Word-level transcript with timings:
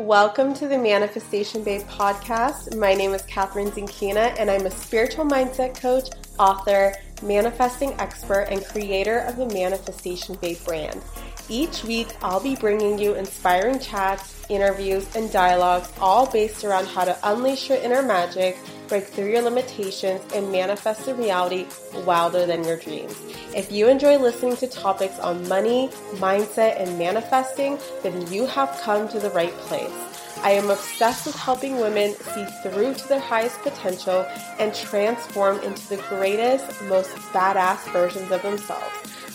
Welcome 0.00 0.54
to 0.54 0.66
the 0.66 0.78
Manifestation 0.78 1.62
Babe 1.62 1.82
podcast. 1.82 2.74
My 2.74 2.94
name 2.94 3.12
is 3.12 3.20
Kathrin 3.24 3.70
Zenkina, 3.70 4.34
and 4.38 4.50
I'm 4.50 4.64
a 4.64 4.70
spiritual 4.70 5.26
mindset 5.26 5.78
coach, 5.78 6.08
author, 6.38 6.94
manifesting 7.22 7.92
expert, 8.00 8.46
and 8.50 8.64
creator 8.64 9.18
of 9.18 9.36
the 9.36 9.44
Manifestation 9.48 10.36
Babe 10.36 10.56
brand. 10.64 11.02
Each 11.50 11.84
week, 11.84 12.16
I'll 12.22 12.40
be 12.40 12.56
bringing 12.56 12.98
you 12.98 13.12
inspiring 13.14 13.78
chats, 13.78 14.46
interviews, 14.48 15.06
and 15.14 15.30
dialogues, 15.30 15.92
all 16.00 16.26
based 16.26 16.64
around 16.64 16.86
how 16.86 17.04
to 17.04 17.18
unleash 17.22 17.68
your 17.68 17.76
inner 17.78 18.00
magic, 18.00 18.56
break 18.90 19.06
through 19.06 19.30
your 19.30 19.40
limitations, 19.40 20.20
and 20.34 20.52
manifest 20.52 21.08
a 21.08 21.14
reality 21.14 21.66
wilder 22.04 22.44
than 22.44 22.62
your 22.64 22.76
dreams. 22.76 23.16
If 23.56 23.72
you 23.72 23.88
enjoy 23.88 24.18
listening 24.18 24.56
to 24.56 24.66
topics 24.66 25.18
on 25.20 25.48
money, 25.48 25.88
mindset, 26.16 26.78
and 26.78 26.98
manifesting, 26.98 27.78
then 28.02 28.30
you 28.30 28.44
have 28.46 28.78
come 28.82 29.08
to 29.08 29.18
the 29.18 29.30
right 29.30 29.52
place. 29.52 29.94
I 30.42 30.50
am 30.52 30.70
obsessed 30.70 31.26
with 31.26 31.36
helping 31.36 31.80
women 31.80 32.14
see 32.14 32.44
through 32.62 32.94
to 32.94 33.08
their 33.08 33.20
highest 33.20 33.60
potential 33.62 34.26
and 34.58 34.74
transform 34.74 35.60
into 35.60 35.88
the 35.88 36.02
greatest, 36.08 36.82
most 36.84 37.10
badass 37.32 37.90
versions 37.92 38.30
of 38.30 38.42
themselves. 38.42 38.84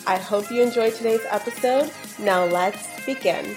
I 0.08 0.18
hope 0.18 0.52
you 0.52 0.62
enjoyed 0.62 0.94
today's 0.94 1.26
episode. 1.30 1.92
Now 2.20 2.46
let's 2.46 2.88
begin. 3.06 3.56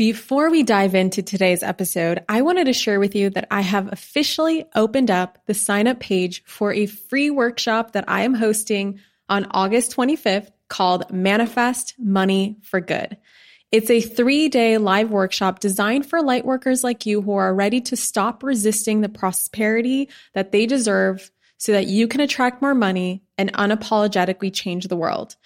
Before 0.00 0.48
we 0.48 0.62
dive 0.62 0.94
into 0.94 1.22
today's 1.22 1.62
episode, 1.62 2.24
I 2.26 2.40
wanted 2.40 2.64
to 2.64 2.72
share 2.72 2.98
with 2.98 3.14
you 3.14 3.28
that 3.28 3.46
I 3.50 3.60
have 3.60 3.92
officially 3.92 4.64
opened 4.74 5.10
up 5.10 5.36
the 5.44 5.52
sign 5.52 5.86
up 5.86 6.00
page 6.00 6.42
for 6.46 6.72
a 6.72 6.86
free 6.86 7.28
workshop 7.28 7.92
that 7.92 8.06
I 8.08 8.22
am 8.22 8.32
hosting 8.32 9.00
on 9.28 9.48
August 9.50 9.94
25th 9.94 10.52
called 10.68 11.12
Manifest 11.12 11.96
Money 11.98 12.56
for 12.62 12.80
Good. 12.80 13.18
It's 13.70 13.90
a 13.90 14.00
three 14.00 14.48
day 14.48 14.78
live 14.78 15.10
workshop 15.10 15.60
designed 15.60 16.06
for 16.06 16.22
light 16.22 16.46
workers 16.46 16.82
like 16.82 17.04
you 17.04 17.20
who 17.20 17.34
are 17.34 17.54
ready 17.54 17.82
to 17.82 17.94
stop 17.94 18.42
resisting 18.42 19.02
the 19.02 19.10
prosperity 19.10 20.08
that 20.32 20.50
they 20.50 20.64
deserve 20.64 21.30
so 21.58 21.72
that 21.72 21.88
you 21.88 22.08
can 22.08 22.22
attract 22.22 22.62
more 22.62 22.74
money 22.74 23.22
and 23.36 23.52
unapologetically 23.52 24.50
change 24.50 24.88
the 24.88 24.96
world. 24.96 25.36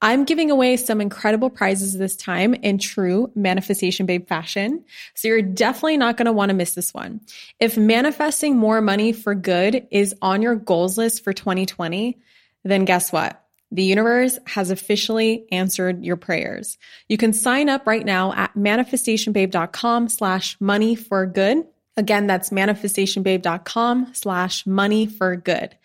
I'm 0.00 0.24
giving 0.24 0.50
away 0.50 0.76
some 0.76 1.00
incredible 1.00 1.50
prizes 1.50 1.98
this 1.98 2.14
time 2.14 2.54
in 2.54 2.78
true 2.78 3.32
Manifestation 3.34 4.06
Babe 4.06 4.28
fashion. 4.28 4.84
So 5.14 5.26
you're 5.26 5.42
definitely 5.42 5.96
not 5.96 6.16
going 6.16 6.26
to 6.26 6.32
want 6.32 6.50
to 6.50 6.54
miss 6.54 6.74
this 6.74 6.94
one. 6.94 7.20
If 7.58 7.76
manifesting 7.76 8.56
more 8.56 8.80
money 8.80 9.12
for 9.12 9.34
good 9.34 9.88
is 9.90 10.14
on 10.22 10.40
your 10.40 10.54
goals 10.54 10.96
list 10.96 11.24
for 11.24 11.32
2020, 11.32 12.16
then 12.64 12.84
guess 12.84 13.10
what? 13.10 13.42
The 13.70 13.82
universe 13.82 14.38
has 14.46 14.70
officially 14.70 15.44
answered 15.52 16.04
your 16.04 16.16
prayers. 16.16 16.78
You 17.08 17.18
can 17.18 17.32
sign 17.32 17.68
up 17.68 17.86
right 17.86 18.04
now 18.04 18.32
at 18.32 18.54
manifestationbabe.com 18.54 20.08
slash 20.08 20.56
money 20.60 20.94
for 20.94 21.26
good. 21.26 21.66
Again, 21.96 22.28
that's 22.28 22.50
manifestationbabe.com 22.50 24.14
slash 24.14 24.64
money 24.64 25.06
for 25.06 25.36
good. 25.36 25.76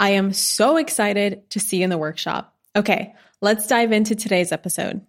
I 0.00 0.10
am 0.10 0.32
so 0.32 0.78
excited 0.78 1.48
to 1.50 1.60
see 1.60 1.78
you 1.78 1.84
in 1.84 1.90
the 1.90 1.98
workshop. 1.98 2.56
Okay, 2.74 3.14
let's 3.40 3.66
dive 3.66 3.92
into 3.92 4.14
today's 4.14 4.52
episode. 4.52 5.02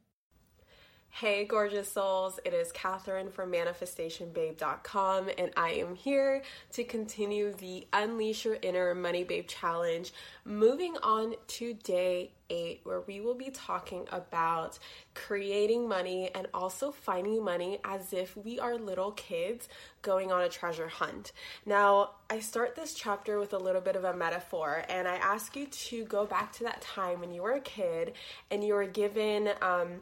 Hey, 1.20 1.44
gorgeous 1.44 1.92
souls. 1.92 2.40
It 2.46 2.54
is 2.54 2.72
Kathrin 2.72 3.30
from 3.30 3.52
ManifestationBabe.com, 3.52 5.30
and 5.38 5.52
I 5.58 5.72
am 5.72 5.94
here 5.94 6.44
to 6.72 6.86
continue 6.86 7.52
the 7.52 7.86
Unleash 7.92 8.46
Your 8.46 8.58
Inner 8.62 8.96
Money 8.96 9.26
Babe 9.26 9.46
Challenge. 9.46 10.14
Moving 10.46 10.96
on 11.04 11.36
to 11.46 11.74
day 11.74 12.32
eight, 12.50 12.80
where 12.86 13.02
we 13.02 13.20
will 13.20 13.34
be 13.34 13.50
talking 13.50 14.08
about 14.14 14.80
creating 15.14 15.90
money 15.90 16.32
and 16.34 16.48
also 16.54 16.90
finding 16.90 17.44
money 17.44 17.80
as 17.84 18.14
if 18.14 18.38
we 18.38 18.58
are 18.58 18.78
little 18.78 19.12
kids 19.12 19.68
going 20.02 20.32
on 20.32 20.44
a 20.44 20.48
treasure 20.48 20.88
hunt. 20.88 21.34
Now, 21.66 22.12
I 22.30 22.40
start 22.40 22.78
this 22.78 22.94
chapter 22.94 23.40
with 23.40 23.52
a 23.52 23.58
little 23.58 23.82
bit 23.82 23.98
of 23.98 24.06
a 24.06 24.14
metaphor, 24.14 24.84
and 24.88 25.06
I 25.06 25.16
ask 25.16 25.58
you 25.58 25.66
to 25.66 26.06
go 26.06 26.26
back 26.26 26.54
to 26.54 26.64
that 26.64 26.80
time 26.80 27.20
when 27.20 27.34
you 27.34 27.42
were 27.42 27.56
a 27.56 27.60
kid 27.60 28.14
and 28.50 28.64
you 28.64 28.74
were 28.74 28.88
given, 28.88 29.50
um, 29.62 30.00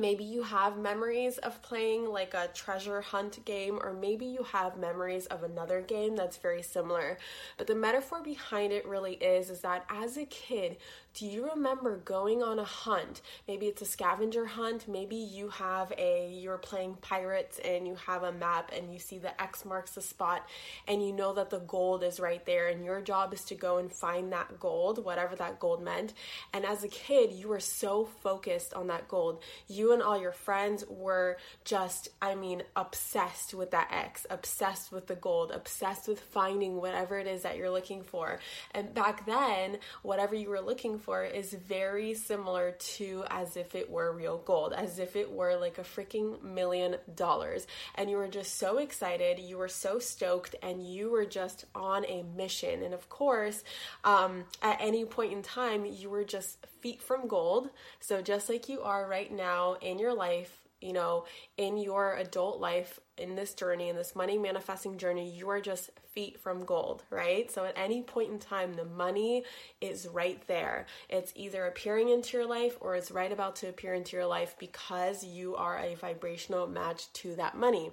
Maybe 0.00 0.24
you 0.24 0.42
have 0.42 0.78
memories 0.78 1.36
of 1.36 1.60
playing 1.60 2.06
like 2.08 2.32
a 2.32 2.48
treasure 2.54 3.02
hunt 3.02 3.44
game, 3.44 3.78
or 3.82 3.92
maybe 3.92 4.24
you 4.24 4.44
have 4.44 4.78
memories 4.78 5.26
of 5.26 5.42
another 5.42 5.82
game 5.82 6.16
that's 6.16 6.38
very 6.38 6.62
similar. 6.62 7.18
But 7.58 7.66
the 7.66 7.74
metaphor 7.74 8.22
behind 8.22 8.72
it 8.72 8.86
really 8.86 9.12
is 9.12 9.50
is 9.50 9.60
that 9.60 9.84
as 9.90 10.16
a 10.16 10.24
kid, 10.24 10.78
do 11.12 11.26
you 11.26 11.50
remember 11.50 11.98
going 11.98 12.42
on 12.42 12.58
a 12.58 12.64
hunt? 12.64 13.20
Maybe 13.46 13.66
it's 13.66 13.82
a 13.82 13.84
scavenger 13.84 14.46
hunt. 14.46 14.88
Maybe 14.88 15.16
you 15.16 15.48
have 15.50 15.92
a, 15.98 16.30
you're 16.32 16.56
playing 16.56 16.94
pirates 17.02 17.58
and 17.62 17.86
you 17.86 17.96
have 18.06 18.22
a 18.22 18.32
map 18.32 18.70
and 18.74 18.92
you 18.92 18.98
see 18.98 19.18
the 19.18 19.38
X 19.40 19.64
marks 19.66 19.90
the 19.90 20.00
spot 20.00 20.46
and 20.86 21.04
you 21.04 21.12
know 21.12 21.34
that 21.34 21.50
the 21.50 21.58
gold 21.58 22.04
is 22.04 22.20
right 22.20 22.46
there 22.46 22.68
and 22.68 22.84
your 22.84 23.02
job 23.02 23.34
is 23.34 23.44
to 23.46 23.54
go 23.54 23.78
and 23.78 23.92
find 23.92 24.32
that 24.32 24.58
gold, 24.60 25.04
whatever 25.04 25.36
that 25.36 25.58
gold 25.58 25.82
meant. 25.82 26.14
And 26.54 26.64
as 26.64 26.84
a 26.84 26.88
kid, 26.88 27.32
you 27.32 27.48
were 27.48 27.60
so 27.60 28.06
focused 28.22 28.72
on 28.72 28.86
that 28.86 29.08
gold. 29.08 29.42
You 29.66 29.89
and 29.92 30.02
all 30.02 30.20
your 30.20 30.32
friends 30.32 30.84
were 30.88 31.36
just, 31.64 32.08
I 32.20 32.34
mean, 32.34 32.62
obsessed 32.76 33.54
with 33.54 33.70
that 33.72 33.88
X, 33.90 34.26
obsessed 34.30 34.92
with 34.92 35.06
the 35.06 35.14
gold, 35.14 35.50
obsessed 35.50 36.08
with 36.08 36.20
finding 36.20 36.76
whatever 36.76 37.18
it 37.18 37.26
is 37.26 37.42
that 37.42 37.56
you're 37.56 37.70
looking 37.70 38.02
for. 38.02 38.40
And 38.72 38.94
back 38.94 39.26
then, 39.26 39.78
whatever 40.02 40.34
you 40.34 40.48
were 40.48 40.60
looking 40.60 40.98
for 40.98 41.24
is 41.24 41.52
very 41.52 42.14
similar 42.14 42.72
to 42.72 43.24
as 43.30 43.56
if 43.56 43.74
it 43.74 43.90
were 43.90 44.12
real 44.12 44.38
gold, 44.38 44.72
as 44.72 44.98
if 44.98 45.16
it 45.16 45.30
were 45.30 45.56
like 45.56 45.78
a 45.78 45.82
freaking 45.82 46.42
million 46.42 46.96
dollars. 47.14 47.66
And 47.94 48.10
you 48.10 48.16
were 48.16 48.28
just 48.28 48.58
so 48.58 48.78
excited, 48.78 49.38
you 49.38 49.58
were 49.58 49.68
so 49.68 49.98
stoked, 49.98 50.54
and 50.62 50.86
you 50.86 51.10
were 51.10 51.26
just 51.26 51.64
on 51.74 52.04
a 52.06 52.22
mission. 52.22 52.82
And 52.82 52.94
of 52.94 53.08
course, 53.08 53.62
um, 54.04 54.44
at 54.62 54.78
any 54.80 55.04
point 55.04 55.32
in 55.32 55.42
time, 55.42 55.84
you 55.84 56.10
were 56.10 56.24
just 56.24 56.58
feet 56.80 57.02
from 57.02 57.28
gold. 57.28 57.70
So 58.00 58.22
just 58.22 58.48
like 58.48 58.68
you 58.68 58.80
are 58.82 59.06
right 59.08 59.32
now 59.32 59.76
in 59.80 59.98
your 59.98 60.14
life, 60.14 60.60
you 60.80 60.92
know, 60.92 61.24
in 61.58 61.76
your 61.76 62.14
adult 62.16 62.58
life, 62.58 62.98
in 63.18 63.34
this 63.34 63.52
journey, 63.52 63.90
in 63.90 63.96
this 63.96 64.16
money 64.16 64.38
manifesting 64.38 64.96
journey, 64.96 65.30
you 65.30 65.48
are 65.50 65.60
just 65.60 65.90
feet 66.14 66.40
from 66.40 66.64
gold, 66.64 67.02
right? 67.10 67.50
So 67.50 67.64
at 67.64 67.76
any 67.76 68.02
point 68.02 68.32
in 68.32 68.38
time, 68.38 68.74
the 68.74 68.86
money 68.86 69.44
is 69.80 70.08
right 70.08 70.40
there. 70.46 70.86
It's 71.08 71.32
either 71.36 71.66
appearing 71.66 72.08
into 72.08 72.38
your 72.38 72.46
life 72.46 72.78
or 72.80 72.96
it's 72.96 73.10
right 73.10 73.30
about 73.30 73.56
to 73.56 73.68
appear 73.68 73.94
into 73.94 74.16
your 74.16 74.26
life 74.26 74.56
because 74.58 75.22
you 75.22 75.54
are 75.56 75.78
a 75.78 75.94
vibrational 75.96 76.66
match 76.66 77.12
to 77.14 77.36
that 77.36 77.56
money. 77.56 77.90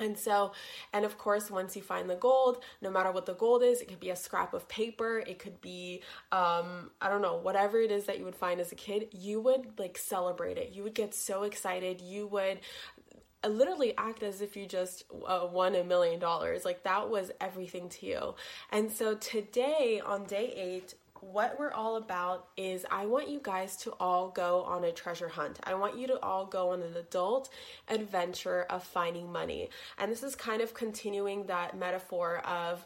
And 0.00 0.18
so, 0.18 0.52
and 0.92 1.04
of 1.04 1.18
course, 1.18 1.50
once 1.50 1.76
you 1.76 1.82
find 1.82 2.10
the 2.10 2.16
gold, 2.16 2.64
no 2.80 2.90
matter 2.90 3.12
what 3.12 3.26
the 3.26 3.34
gold 3.34 3.62
is, 3.62 3.80
it 3.80 3.88
could 3.88 4.00
be 4.00 4.10
a 4.10 4.16
scrap 4.16 4.54
of 4.54 4.68
paper, 4.68 5.18
it 5.18 5.38
could 5.38 5.60
be, 5.60 6.02
um, 6.32 6.90
I 7.00 7.08
don't 7.08 7.22
know, 7.22 7.36
whatever 7.36 7.78
it 7.78 7.90
is 7.90 8.06
that 8.06 8.18
you 8.18 8.24
would 8.24 8.34
find 8.34 8.60
as 8.60 8.72
a 8.72 8.76
kid, 8.76 9.08
you 9.12 9.40
would 9.40 9.78
like 9.78 9.98
celebrate 9.98 10.58
it. 10.58 10.72
You 10.72 10.82
would 10.82 10.94
get 10.94 11.14
so 11.14 11.44
excited. 11.44 12.00
You 12.00 12.26
would 12.28 12.60
literally 13.48 13.94
act 13.96 14.22
as 14.22 14.40
if 14.40 14.56
you 14.56 14.66
just 14.66 15.04
uh, 15.26 15.46
won 15.50 15.74
a 15.74 15.84
million 15.84 16.20
dollars. 16.20 16.64
Like 16.64 16.82
that 16.84 17.08
was 17.08 17.30
everything 17.40 17.88
to 17.90 18.06
you. 18.06 18.34
And 18.70 18.92
so 18.92 19.14
today 19.14 20.00
on 20.04 20.24
day 20.24 20.52
eight, 20.56 20.94
what 21.20 21.58
we're 21.58 21.72
all 21.72 21.96
about 21.96 22.48
is 22.56 22.86
I 22.90 23.06
want 23.06 23.28
you 23.28 23.40
guys 23.42 23.76
to 23.78 23.92
all 24.00 24.30
go 24.30 24.62
on 24.62 24.84
a 24.84 24.92
treasure 24.92 25.28
hunt. 25.28 25.58
I 25.64 25.74
want 25.74 25.98
you 25.98 26.06
to 26.08 26.20
all 26.22 26.46
go 26.46 26.70
on 26.70 26.82
an 26.82 26.96
adult 26.96 27.50
adventure 27.88 28.66
of 28.70 28.82
finding 28.82 29.30
money. 29.30 29.70
And 29.98 30.10
this 30.10 30.22
is 30.22 30.34
kind 30.34 30.62
of 30.62 30.74
continuing 30.74 31.46
that 31.46 31.76
metaphor 31.76 32.38
of 32.38 32.84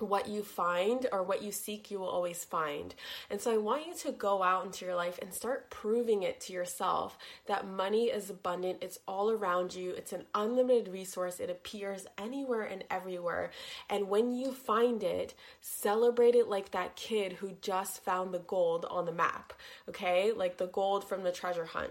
what 0.00 0.28
you 0.28 0.42
find 0.42 1.06
or 1.12 1.22
what 1.22 1.42
you 1.42 1.52
seek, 1.52 1.90
you 1.90 1.98
will 1.98 2.08
always 2.08 2.44
find. 2.44 2.94
And 3.30 3.40
so 3.40 3.52
I 3.52 3.58
want 3.58 3.86
you 3.86 3.94
to 3.94 4.12
go 4.12 4.42
out 4.42 4.64
into 4.64 4.84
your 4.84 4.94
life 4.94 5.18
and 5.20 5.32
start 5.32 5.70
proving 5.70 6.22
it 6.22 6.40
to 6.42 6.52
yourself 6.52 7.18
that 7.46 7.66
money 7.66 8.06
is 8.06 8.30
abundant, 8.30 8.78
it's 8.80 8.98
all 9.06 9.30
around 9.30 9.74
you, 9.74 9.90
it's 9.92 10.12
an 10.12 10.24
unlimited 10.34 10.88
resource, 10.88 11.38
it 11.38 11.50
appears 11.50 12.06
anywhere 12.18 12.62
and 12.62 12.84
everywhere. 12.90 13.50
And 13.88 14.08
when 14.08 14.32
you 14.32 14.52
find 14.52 15.02
it, 15.02 15.34
celebrate 15.60 16.34
it 16.34 16.48
like 16.48 16.70
that 16.70 16.96
kid 16.96 17.34
who 17.34 17.52
just 17.60 18.02
found 18.02 18.32
the 18.32 18.38
gold 18.38 18.86
on 18.90 19.04
the 19.04 19.12
map, 19.12 19.52
okay? 19.88 20.32
Like 20.32 20.56
the 20.56 20.66
gold 20.68 21.06
from 21.06 21.22
the 21.22 21.32
treasure 21.32 21.66
hunt. 21.66 21.90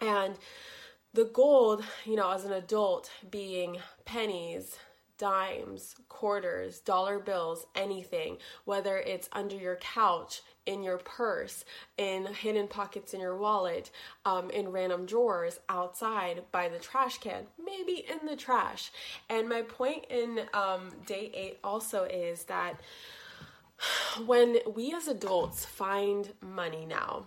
And 0.00 0.36
the 1.12 1.24
gold, 1.24 1.84
you 2.04 2.16
know, 2.16 2.30
as 2.30 2.44
an 2.44 2.52
adult 2.52 3.10
being 3.30 3.78
pennies, 4.04 4.76
dimes, 5.20 5.94
quarters, 6.08 6.80
dollar 6.80 7.18
bills, 7.18 7.66
anything, 7.74 8.38
whether 8.64 8.96
it's 8.96 9.28
under 9.32 9.54
your 9.54 9.76
couch, 9.76 10.40
in 10.64 10.82
your 10.82 10.96
purse, 10.96 11.66
in 11.98 12.24
hidden 12.24 12.66
pockets 12.66 13.12
in 13.12 13.20
your 13.20 13.36
wallet, 13.36 13.90
um, 14.24 14.50
in 14.50 14.70
random 14.70 15.04
drawers, 15.04 15.60
outside 15.68 16.42
by 16.52 16.68
the 16.68 16.78
trash 16.78 17.18
can, 17.18 17.44
maybe 17.62 18.06
in 18.10 18.26
the 18.26 18.34
trash. 18.34 18.90
And 19.28 19.46
my 19.46 19.60
point 19.60 20.06
in 20.08 20.40
um, 20.54 20.88
day 21.04 21.30
eight 21.34 21.58
also 21.62 22.04
is 22.04 22.44
that 22.44 22.80
when 24.24 24.58
we 24.74 24.94
as 24.94 25.06
adults 25.06 25.66
find 25.66 26.32
money 26.40 26.86
now, 26.86 27.26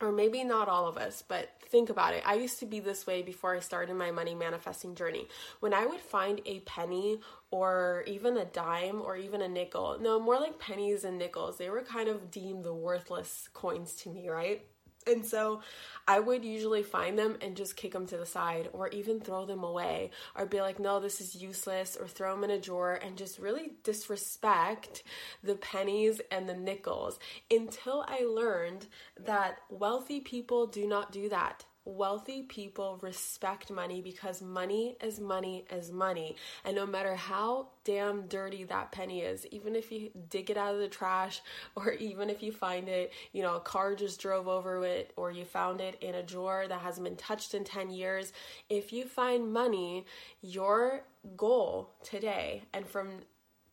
or 0.00 0.12
maybe 0.12 0.44
not 0.44 0.68
all 0.68 0.86
of 0.86 0.96
us, 0.96 1.22
but 1.26 1.50
think 1.70 1.90
about 1.90 2.14
it. 2.14 2.22
I 2.24 2.34
used 2.34 2.60
to 2.60 2.66
be 2.66 2.80
this 2.80 3.06
way 3.06 3.22
before 3.22 3.54
I 3.54 3.60
started 3.60 3.94
my 3.94 4.10
money 4.10 4.34
manifesting 4.34 4.94
journey. 4.94 5.28
When 5.60 5.74
I 5.74 5.86
would 5.86 6.00
find 6.00 6.40
a 6.46 6.60
penny 6.60 7.20
or 7.50 8.04
even 8.06 8.36
a 8.36 8.44
dime 8.44 9.00
or 9.02 9.16
even 9.16 9.42
a 9.42 9.48
nickel, 9.48 9.98
no, 10.00 10.20
more 10.20 10.38
like 10.38 10.58
pennies 10.58 11.04
and 11.04 11.18
nickels, 11.18 11.58
they 11.58 11.70
were 11.70 11.82
kind 11.82 12.08
of 12.08 12.30
deemed 12.30 12.64
the 12.64 12.74
worthless 12.74 13.48
coins 13.52 13.94
to 13.96 14.10
me, 14.10 14.28
right? 14.28 14.64
And 15.08 15.24
so 15.24 15.62
I 16.06 16.20
would 16.20 16.44
usually 16.44 16.82
find 16.82 17.18
them 17.18 17.36
and 17.40 17.56
just 17.56 17.76
kick 17.76 17.92
them 17.92 18.06
to 18.06 18.16
the 18.16 18.26
side 18.26 18.68
or 18.72 18.88
even 18.88 19.20
throw 19.20 19.44
them 19.44 19.62
away 19.62 20.10
or 20.36 20.46
be 20.46 20.60
like, 20.60 20.78
no, 20.78 21.00
this 21.00 21.20
is 21.20 21.34
useless 21.34 21.96
or 21.98 22.06
throw 22.06 22.34
them 22.34 22.44
in 22.44 22.50
a 22.50 22.60
drawer 22.60 22.94
and 22.94 23.16
just 23.16 23.38
really 23.38 23.72
disrespect 23.82 25.02
the 25.42 25.54
pennies 25.54 26.20
and 26.30 26.48
the 26.48 26.54
nickels. 26.54 27.18
Until 27.50 28.04
I 28.08 28.20
learned 28.24 28.86
that 29.24 29.58
wealthy 29.68 30.20
people 30.20 30.66
do 30.66 30.86
not 30.86 31.12
do 31.12 31.28
that 31.28 31.64
wealthy 31.88 32.42
people 32.42 32.98
respect 33.02 33.70
money 33.70 34.00
because 34.02 34.42
money 34.42 34.96
is 35.02 35.18
money 35.18 35.64
is 35.70 35.90
money. 35.90 36.36
And 36.64 36.76
no 36.76 36.86
matter 36.86 37.14
how 37.14 37.68
damn 37.84 38.26
dirty 38.26 38.64
that 38.64 38.92
penny 38.92 39.22
is, 39.22 39.46
even 39.46 39.74
if 39.74 39.90
you 39.90 40.10
dig 40.28 40.50
it 40.50 40.56
out 40.56 40.74
of 40.74 40.80
the 40.80 40.88
trash 40.88 41.40
or 41.74 41.92
even 41.92 42.30
if 42.30 42.42
you 42.42 42.52
find 42.52 42.88
it, 42.88 43.12
you 43.32 43.42
know, 43.42 43.56
a 43.56 43.60
car 43.60 43.94
just 43.94 44.20
drove 44.20 44.46
over 44.46 44.84
it 44.84 45.12
or 45.16 45.30
you 45.30 45.44
found 45.44 45.80
it 45.80 45.96
in 46.00 46.14
a 46.14 46.22
drawer 46.22 46.66
that 46.68 46.80
hasn't 46.80 47.04
been 47.04 47.16
touched 47.16 47.54
in 47.54 47.64
10 47.64 47.90
years, 47.90 48.32
if 48.68 48.92
you 48.92 49.04
find 49.04 49.52
money, 49.52 50.04
your 50.42 51.02
goal 51.36 51.90
today 52.04 52.62
and 52.72 52.86
from 52.86 53.08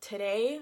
today 0.00 0.60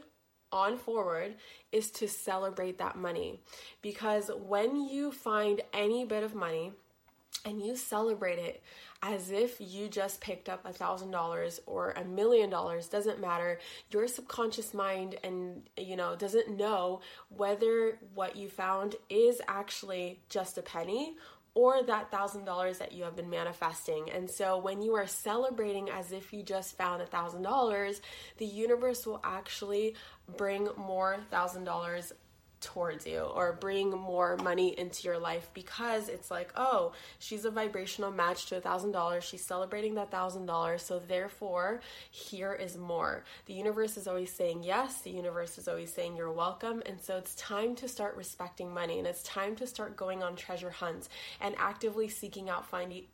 on 0.53 0.79
forward 0.79 1.35
is 1.73 1.91
to 1.91 2.07
celebrate 2.09 2.79
that 2.79 2.97
money 2.97 3.41
because 3.83 4.31
when 4.47 4.89
you 4.89 5.11
find 5.11 5.61
any 5.73 6.05
bit 6.05 6.23
of 6.23 6.35
money 6.35 6.73
and 7.45 7.61
you 7.61 7.77
celebrate 7.77 8.39
it 8.39 8.63
as 9.03 9.31
if 9.31 9.61
you 9.61 9.89
just 9.89 10.21
picked 10.21 10.49
up 10.49 10.65
a 10.65 10.73
thousand 10.73 11.11
dollars 11.11 11.61
or 11.67 11.91
a 11.91 12.05
million 12.05 12.49
dollars 12.49 12.89
doesn't 12.89 13.21
matter 13.21 13.59
your 13.91 14.09
subconscious 14.09 14.73
mind 14.73 15.17
and 15.23 15.69
you 15.77 15.95
know 15.95 16.17
doesn't 16.17 16.57
know 16.57 17.01
whether 17.29 17.99
what 18.15 18.35
you 18.35 18.49
found 18.49 18.97
is 19.11 19.43
actually 19.47 20.21
just 20.31 20.57
a 20.57 20.63
penny 20.63 21.15
or 21.55 21.83
that 21.85 22.11
thousand 22.11 22.45
dollars 22.45 22.79
that 22.79 22.93
you 22.93 23.05
have 23.05 23.15
been 23.15 23.31
manifesting. 23.31 24.11
And 24.11 24.29
so 24.29 24.59
when 24.59 24.83
you 24.83 24.95
are 24.95 25.07
celebrating 25.07 25.89
as 25.89 26.11
if 26.11 26.33
you 26.33 26.43
just 26.43 26.77
found 26.77 27.01
a 27.01 27.07
thousand 27.07 27.43
dollars, 27.43 28.01
the 28.39 28.47
universe 28.47 29.07
will 29.07 29.21
actually 29.23 29.95
bring 30.37 30.69
more 30.77 31.19
thousand 31.31 31.65
dollars 31.65 32.13
towards 32.65 33.07
you 33.07 33.21
or 33.21 33.53
bring 33.53 33.91
more 33.91 34.37
money 34.39 34.77
into 34.79 35.05
your 35.05 35.19
life 35.19 35.51
because 35.55 36.09
it's 36.09 36.31
like, 36.31 36.51
oh, 36.57 36.93
she's 37.19 37.45
a 37.45 37.51
vibrational 37.51 38.11
match 38.11 38.47
to 38.47 38.57
a 38.57 38.61
thousand 38.61 38.93
dollars. 38.93 39.23
She's 39.23 39.45
celebrating 39.45 39.95
that 39.95 40.11
thousand 40.11 40.47
dollars. 40.47 40.83
So 40.83 40.99
therefore, 40.99 41.81
here 42.11 42.55
is 42.55 42.77
more. 42.77 43.25
The 43.47 43.55
universe 43.55 43.97
is 43.97 44.09
always 44.09 44.33
saying 44.33 44.65
yes. 44.65 45.03
The 45.03 45.11
universe 45.11 45.59
is 45.59 45.69
always 45.69 45.93
saying 45.93 46.17
you're 46.17 46.33
welcome. 46.33 46.83
And 46.87 47.01
so 47.01 47.17
it's 47.17 47.35
time 47.35 47.75
to 47.77 47.89
start 47.89 48.17
respecting 48.17 48.73
money 48.73 48.99
and 48.99 49.07
it's 49.07 49.23
time 49.23 49.55
to 49.57 49.67
start 49.67 49.97
going 49.97 50.23
on 50.23 50.35
treasure 50.35 50.71
hunts 50.71 51.09
and 51.41 51.55
actively 51.59 52.09
seeking 52.09 52.49
out 52.49 52.67
finding 52.67 53.05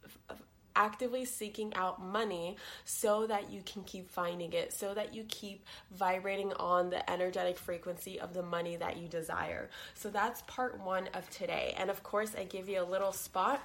actively 0.77 1.25
seeking 1.25 1.75
out 1.75 2.03
money 2.03 2.57
so 2.85 3.27
that 3.27 3.51
you 3.51 3.63
can 3.65 3.83
keep 3.85 4.11
finding 4.11 4.53
it, 4.53 4.73
so 4.73 4.95
that 4.95 5.15
you 5.15 5.25
keep 5.29 5.65
vibrating 5.91 6.53
on 6.55 6.91
the 6.91 7.11
energetic 7.11 7.59
frequency 7.59 8.19
of 8.21 8.35
the 8.35 8.43
money 8.43 8.77
that 8.77 8.97
you 8.97 9.09
desire. 9.09 9.69
So 9.95 10.11
that's 10.11 10.43
part 10.43 10.81
one 10.81 11.09
of 11.15 11.29
today. 11.31 11.75
And 11.77 11.91
of 11.91 12.03
course, 12.03 12.35
I 12.39 12.45
give 12.45 12.69
you 12.69 12.81
a 12.81 12.85
little 12.85 13.13
spot 13.13 13.63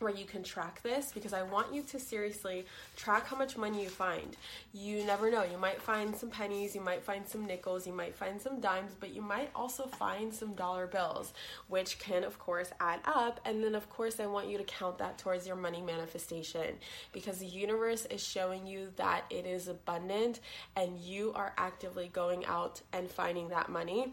where 0.00 0.12
you 0.12 0.24
can 0.24 0.42
track 0.42 0.82
this 0.82 1.12
because 1.12 1.32
I 1.32 1.42
want 1.42 1.74
you 1.74 1.82
to 1.82 2.00
seriously 2.00 2.64
track 2.96 3.26
how 3.26 3.36
much 3.36 3.56
money 3.56 3.82
you 3.82 3.88
find. 3.88 4.36
You 4.72 5.04
never 5.04 5.30
know. 5.30 5.44
You 5.44 5.58
might 5.58 5.80
find 5.80 6.16
some 6.16 6.30
pennies, 6.30 6.74
you 6.74 6.80
might 6.80 7.02
find 7.02 7.26
some 7.26 7.46
nickels, 7.46 7.86
you 7.86 7.92
might 7.92 8.16
find 8.16 8.40
some 8.40 8.60
dimes, 8.60 8.92
but 8.98 9.14
you 9.14 9.22
might 9.22 9.50
also 9.54 9.86
find 9.86 10.32
some 10.32 10.54
dollar 10.54 10.86
bills, 10.86 11.34
which 11.68 11.98
can, 11.98 12.24
of 12.24 12.38
course, 12.38 12.70
add 12.80 13.00
up. 13.04 13.40
And 13.44 13.62
then, 13.62 13.74
of 13.74 13.88
course, 13.90 14.20
I 14.20 14.26
want 14.26 14.48
you 14.48 14.58
to 14.58 14.64
count 14.64 14.98
that 14.98 15.18
towards 15.18 15.46
your 15.46 15.56
money 15.56 15.82
manifestation 15.82 16.76
because 17.12 17.38
the 17.38 17.46
universe 17.46 18.06
is 18.06 18.22
showing 18.22 18.66
you 18.66 18.88
that 18.96 19.24
it 19.30 19.46
is 19.46 19.68
abundant 19.68 20.40
and 20.76 20.98
you 20.98 21.32
are 21.34 21.52
actively 21.58 22.10
going 22.12 22.46
out 22.46 22.80
and 22.92 23.10
finding 23.10 23.48
that 23.50 23.68
money 23.68 24.12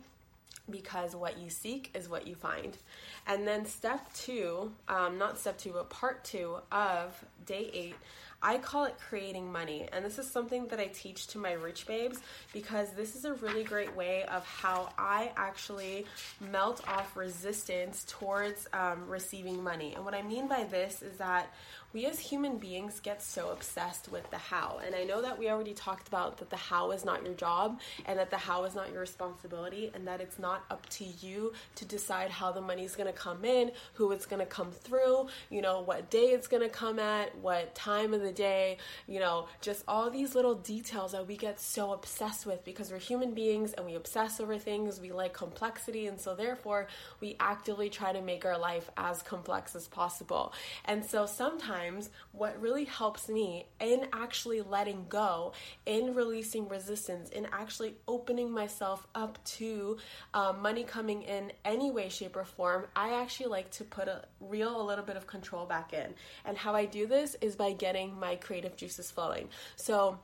because 0.70 1.16
what 1.16 1.38
you 1.38 1.50
seek 1.50 1.92
is 1.94 2.10
what 2.10 2.28
you 2.28 2.36
find. 2.36 2.78
And 3.26 3.48
then 3.48 3.66
step 3.66 4.12
two, 4.14 4.72
um, 4.88 5.18
not 5.18 5.38
step 5.38 5.58
two, 5.58 5.72
but 5.74 5.90
part 5.90 6.24
two 6.24 6.58
of 6.72 7.24
day 7.46 7.70
eight, 7.74 7.96
I 8.42 8.60
call 8.60 8.86
it 8.86 8.96
creating 9.00 9.52
money. 9.52 9.88
And 9.92 10.06
this 10.06 10.20
is 10.20 10.30
something 10.30 10.68
that 10.68 10.80
I 10.80 10.88
teach 10.88 11.28
to 11.28 11.38
my 11.38 11.54
rich 11.54 11.88
babes 11.88 12.20
because 12.54 12.92
this 12.92 13.16
is 13.16 13.26
a 13.26 13.34
really 13.34 13.64
great 13.64 13.96
way 13.96 14.26
of 14.26 14.46
how 14.46 14.90
I 14.98 15.32
actually 15.36 16.06
melt 16.52 16.88
off 16.88 17.18
resistance 17.18 18.06
towards 18.08 18.68
um, 18.74 19.08
receiving 19.08 19.64
money. 19.64 19.94
And 19.96 20.06
what 20.06 20.14
I 20.14 20.22
mean 20.22 20.48
by 20.48 20.66
this 20.66 21.02
is 21.02 21.18
that 21.18 21.52
we 21.94 22.06
as 22.06 22.20
human 22.20 22.58
beings 22.58 23.00
get 23.00 23.24
so 23.24 23.50
obsessed 23.50 24.12
with 24.12 24.30
the 24.30 24.38
how. 24.38 24.80
And 24.86 24.94
I 24.94 25.04
know 25.04 25.22
that 25.22 25.40
we 25.40 25.50
already 25.50 25.74
talked 25.74 26.08
about 26.08 26.38
that 26.38 26.50
the 26.50 26.58
how 26.58 26.92
is 26.92 27.06
not 27.06 27.24
your 27.24 27.34
job 27.34 27.80
and 28.06 28.20
that 28.20 28.30
the 28.30 28.38
how 28.38 28.66
is 28.66 28.76
not 28.76 28.92
your 28.92 29.00
responsibility 29.00 29.90
and 29.96 30.06
that 30.08 30.20
it's 30.20 30.38
not 30.38 30.64
up 30.70 30.88
to 30.90 31.06
you 31.06 31.54
to 31.76 31.86
decide 31.86 32.30
how 32.30 32.52
the 32.52 32.62
money 32.62 32.84
is 32.84 32.96
going 32.96 33.12
to 33.12 33.18
come 33.18 33.46
in, 33.46 33.72
who 33.94 34.12
it's 34.12 34.26
going 34.26 34.42
to 34.42 34.46
come 34.46 34.72
through, 34.72 35.28
you 35.50 35.62
know, 35.62 35.82
what 35.82 36.10
day 36.10 36.28
it's 36.28 36.48
going 36.48 36.62
to 36.62 36.70
come 36.70 37.00
at, 37.00 37.36
what 37.40 37.74
time 37.74 38.14
of 38.14 38.22
the 38.22 38.27
day, 38.32 38.78
you 39.08 39.20
know, 39.20 39.48
just 39.62 39.84
all 39.88 40.10
these 40.10 40.36
little 40.36 40.56
details 40.56 41.12
that 41.12 41.28
we 41.28 41.38
get 41.38 41.60
so 41.60 41.94
obsessed 41.94 42.46
with 42.46 42.64
because 42.64 42.92
we're 42.92 43.00
human 43.00 43.34
beings 43.34 43.74
and 43.74 43.86
we 43.86 43.96
obsess 43.96 44.40
over 44.40 44.58
things, 44.58 45.00
we 45.00 45.12
like 45.12 45.34
complexity 45.34 46.08
and 46.08 46.20
so 46.20 46.36
therefore 46.36 46.88
we 47.20 47.36
actively 47.40 47.90
try 47.90 48.12
to 48.12 48.22
make 48.22 48.46
our 48.46 48.58
life 48.58 48.90
as 48.98 49.22
complex 49.22 49.76
as 49.76 49.88
possible. 49.88 50.54
And 50.86 51.04
so 51.04 51.26
sometimes 51.26 52.10
what 52.32 52.60
really 52.62 52.86
helps 52.86 53.30
me 53.30 53.68
in 53.80 54.08
actually 54.14 54.62
letting 54.62 55.06
go, 55.10 55.54
in 55.86 56.14
releasing 56.14 56.68
resistance, 56.68 57.30
in 57.30 57.48
actually 57.52 57.96
opening 58.08 58.52
myself 58.52 59.08
up 59.16 59.44
to 59.46 59.98
um, 60.34 60.62
money 60.62 60.84
coming 60.84 61.24
in 61.24 61.52
any 61.66 61.92
way, 61.92 62.10
shape, 62.10 62.36
or 62.36 62.46
form, 62.46 62.86
I 62.96 63.22
actually 63.22 63.48
like 63.48 63.72
to 63.72 63.84
put 63.84 64.08
a 64.08 64.24
real, 64.40 64.80
a 64.82 64.84
little 64.84 65.06
bit 65.06 65.18
of 65.18 65.28
control 65.28 65.66
back 65.66 65.94
in. 65.94 66.14
And 66.46 66.58
how 66.58 66.74
I 66.74 66.86
do 66.86 67.08
this 67.08 67.36
is 67.42 67.56
by 67.56 67.74
getting 67.74 68.17
my 68.20 68.36
creative 68.36 68.76
juices 68.76 69.12
flowing. 69.12 69.50
So, 69.76 70.20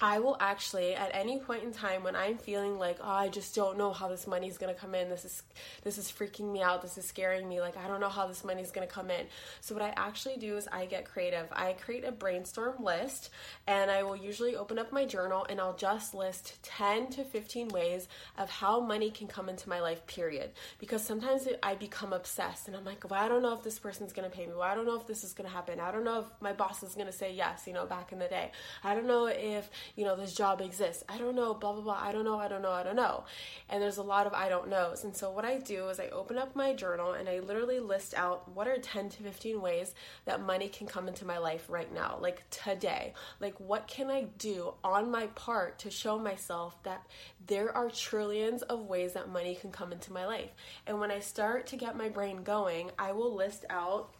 I 0.00 0.18
will 0.18 0.36
actually 0.40 0.94
at 0.94 1.10
any 1.14 1.38
point 1.38 1.62
in 1.62 1.72
time 1.72 2.02
when 2.02 2.16
I'm 2.16 2.36
feeling 2.36 2.78
like 2.78 2.98
oh 3.00 3.08
I 3.08 3.28
just 3.28 3.54
don't 3.54 3.78
know 3.78 3.92
how 3.92 4.08
this 4.08 4.26
money 4.26 4.48
is 4.48 4.58
going 4.58 4.74
to 4.74 4.78
come 4.78 4.94
in. 4.94 5.08
This 5.08 5.24
is 5.24 5.42
this 5.82 5.98
is 5.98 6.10
freaking 6.10 6.52
me 6.52 6.62
out. 6.62 6.82
This 6.82 6.98
is 6.98 7.04
scaring 7.04 7.48
me. 7.48 7.60
Like 7.60 7.76
I 7.76 7.86
don't 7.86 8.00
know 8.00 8.08
how 8.08 8.26
this 8.26 8.44
money 8.44 8.62
is 8.62 8.70
going 8.70 8.86
to 8.86 8.92
come 8.92 9.10
in. 9.10 9.26
So 9.60 9.74
what 9.74 9.82
I 9.82 9.94
actually 9.96 10.36
do 10.36 10.56
is 10.56 10.68
I 10.72 10.86
get 10.86 11.04
creative. 11.04 11.46
I 11.52 11.74
create 11.74 12.04
a 12.04 12.12
brainstorm 12.12 12.82
list 12.82 13.30
and 13.66 13.90
I 13.90 14.02
will 14.02 14.16
usually 14.16 14.56
open 14.56 14.78
up 14.78 14.90
my 14.90 15.04
journal 15.04 15.46
and 15.48 15.60
I'll 15.60 15.76
just 15.76 16.14
list 16.14 16.58
10 16.62 17.10
to 17.10 17.24
15 17.24 17.68
ways 17.68 18.08
of 18.36 18.50
how 18.50 18.80
money 18.80 19.10
can 19.10 19.28
come 19.28 19.48
into 19.48 19.68
my 19.68 19.80
life 19.80 20.06
period. 20.06 20.50
Because 20.78 21.04
sometimes 21.04 21.46
I 21.62 21.76
become 21.76 22.12
obsessed 22.12 22.66
and 22.66 22.76
I'm 22.76 22.84
like 22.84 23.08
well 23.08 23.22
I 23.22 23.28
don't 23.28 23.42
know 23.42 23.54
if 23.54 23.62
this 23.62 23.78
person's 23.78 24.12
to 24.12 24.22
pay 24.28 24.46
me. 24.46 24.52
Well 24.52 24.62
I 24.62 24.74
don't 24.74 24.86
know 24.86 24.96
if 24.96 25.06
this 25.06 25.22
is 25.22 25.34
to 25.34 25.48
happen. 25.48 25.78
I 25.78 25.92
don't 25.92 26.04
know 26.04 26.20
if 26.20 26.26
my 26.40 26.52
boss 26.52 26.82
is 26.82 26.94
to 26.94 27.12
say 27.12 27.32
yes 27.32 27.64
you 27.66 27.72
know 27.72 27.86
back 27.86 28.12
in 28.12 28.18
the 28.18 28.28
day. 28.28 28.50
I 28.82 28.94
don't 28.94 29.06
know 29.06 29.26
if 29.26 29.70
you 29.96 30.04
know, 30.04 30.16
this 30.16 30.34
job 30.34 30.60
exists. 30.60 31.04
I 31.08 31.18
don't 31.18 31.36
know, 31.36 31.54
blah, 31.54 31.72
blah, 31.72 31.82
blah. 31.82 32.00
I 32.00 32.12
don't 32.12 32.24
know, 32.24 32.38
I 32.38 32.48
don't 32.48 32.62
know, 32.62 32.72
I 32.72 32.82
don't 32.82 32.96
know. 32.96 33.24
And 33.68 33.82
there's 33.82 33.98
a 33.98 34.02
lot 34.02 34.26
of 34.26 34.34
I 34.34 34.48
don't 34.48 34.68
knows. 34.74 35.04
And 35.04 35.16
so 35.16 35.30
what 35.30 35.44
I 35.44 35.58
do 35.58 35.88
is 35.88 36.00
I 36.00 36.08
open 36.08 36.36
up 36.36 36.56
my 36.56 36.74
journal 36.74 37.12
and 37.12 37.28
I 37.28 37.38
literally 37.38 37.80
list 37.80 38.14
out 38.14 38.50
what 38.50 38.66
are 38.66 38.76
10 38.76 39.08
to 39.10 39.22
15 39.22 39.60
ways 39.60 39.94
that 40.24 40.42
money 40.42 40.68
can 40.68 40.86
come 40.86 41.08
into 41.08 41.24
my 41.24 41.38
life 41.38 41.66
right 41.68 41.92
now, 41.92 42.18
like 42.20 42.48
today. 42.50 43.14
Like, 43.40 43.58
what 43.58 43.86
can 43.86 44.10
I 44.10 44.26
do 44.38 44.74
on 44.82 45.10
my 45.10 45.26
part 45.28 45.78
to 45.80 45.90
show 45.90 46.18
myself 46.18 46.82
that 46.82 47.06
there 47.46 47.74
are 47.74 47.90
trillions 47.90 48.62
of 48.62 48.86
ways 48.86 49.12
that 49.12 49.28
money 49.28 49.54
can 49.54 49.70
come 49.70 49.92
into 49.92 50.12
my 50.12 50.26
life? 50.26 50.50
And 50.86 51.00
when 51.00 51.10
I 51.10 51.20
start 51.20 51.66
to 51.68 51.76
get 51.76 51.96
my 51.96 52.08
brain 52.08 52.42
going, 52.42 52.90
I 52.98 53.12
will 53.12 53.34
list 53.34 53.64
out 53.70 54.14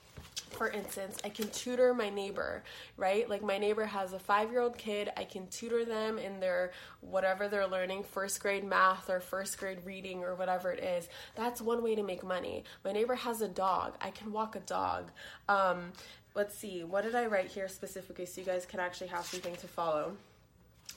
for 0.55 0.71
instance, 0.71 1.19
I 1.25 1.29
can 1.29 1.49
tutor 1.51 1.93
my 1.95 2.11
neighbor, 2.11 2.63
right? 2.97 3.29
Like 3.29 3.43
my 3.43 3.59
neighbor 3.59 3.85
has 3.85 4.13
a 4.13 4.19
five 4.19 4.51
year 4.51 4.61
old 4.61 4.79
kid, 4.79 5.11
I 5.17 5.25
can 5.25 5.47
tutor 5.49 5.85
them 5.85 6.19
in 6.19 6.41
their 6.41 6.73
whatever 7.01 7.49
they're 7.49 7.67
learning, 7.67 8.05
first 8.05 8.41
grade 8.41 8.65
math 8.65 9.11
or 9.11 9.21
first 9.21 9.59
grade 9.59 9.79
reading 9.85 10.23
or 10.23 10.35
whatever 10.35 10.73
it 10.73 10.83
is. 10.83 11.09
That's 11.35 11.61
one 11.61 11.83
way 11.83 11.95
to 11.95 12.03
make 12.03 12.25
money. 12.25 12.65
My 12.85 12.93
neighbor 12.93 13.15
has 13.15 13.41
a 13.41 13.49
dog, 13.49 13.97
I 14.01 14.11
can 14.11 14.33
walk 14.33 14.57
a 14.57 14.61
dog. 14.61 15.11
Um, 15.49 15.93
let's 16.35 16.57
see, 16.57 16.85
what 16.85 17.05
did 17.05 17.15
I 17.15 17.27
write 17.27 17.49
here 17.49 17.69
specifically 17.69 18.27
so 18.27 18.41
you 18.41 18.47
guys 18.47 18.67
can 18.67 18.81
actually 18.81 19.09
have 19.09 19.25
something 19.25 19.57
to 19.57 19.67
follow? 19.67 20.17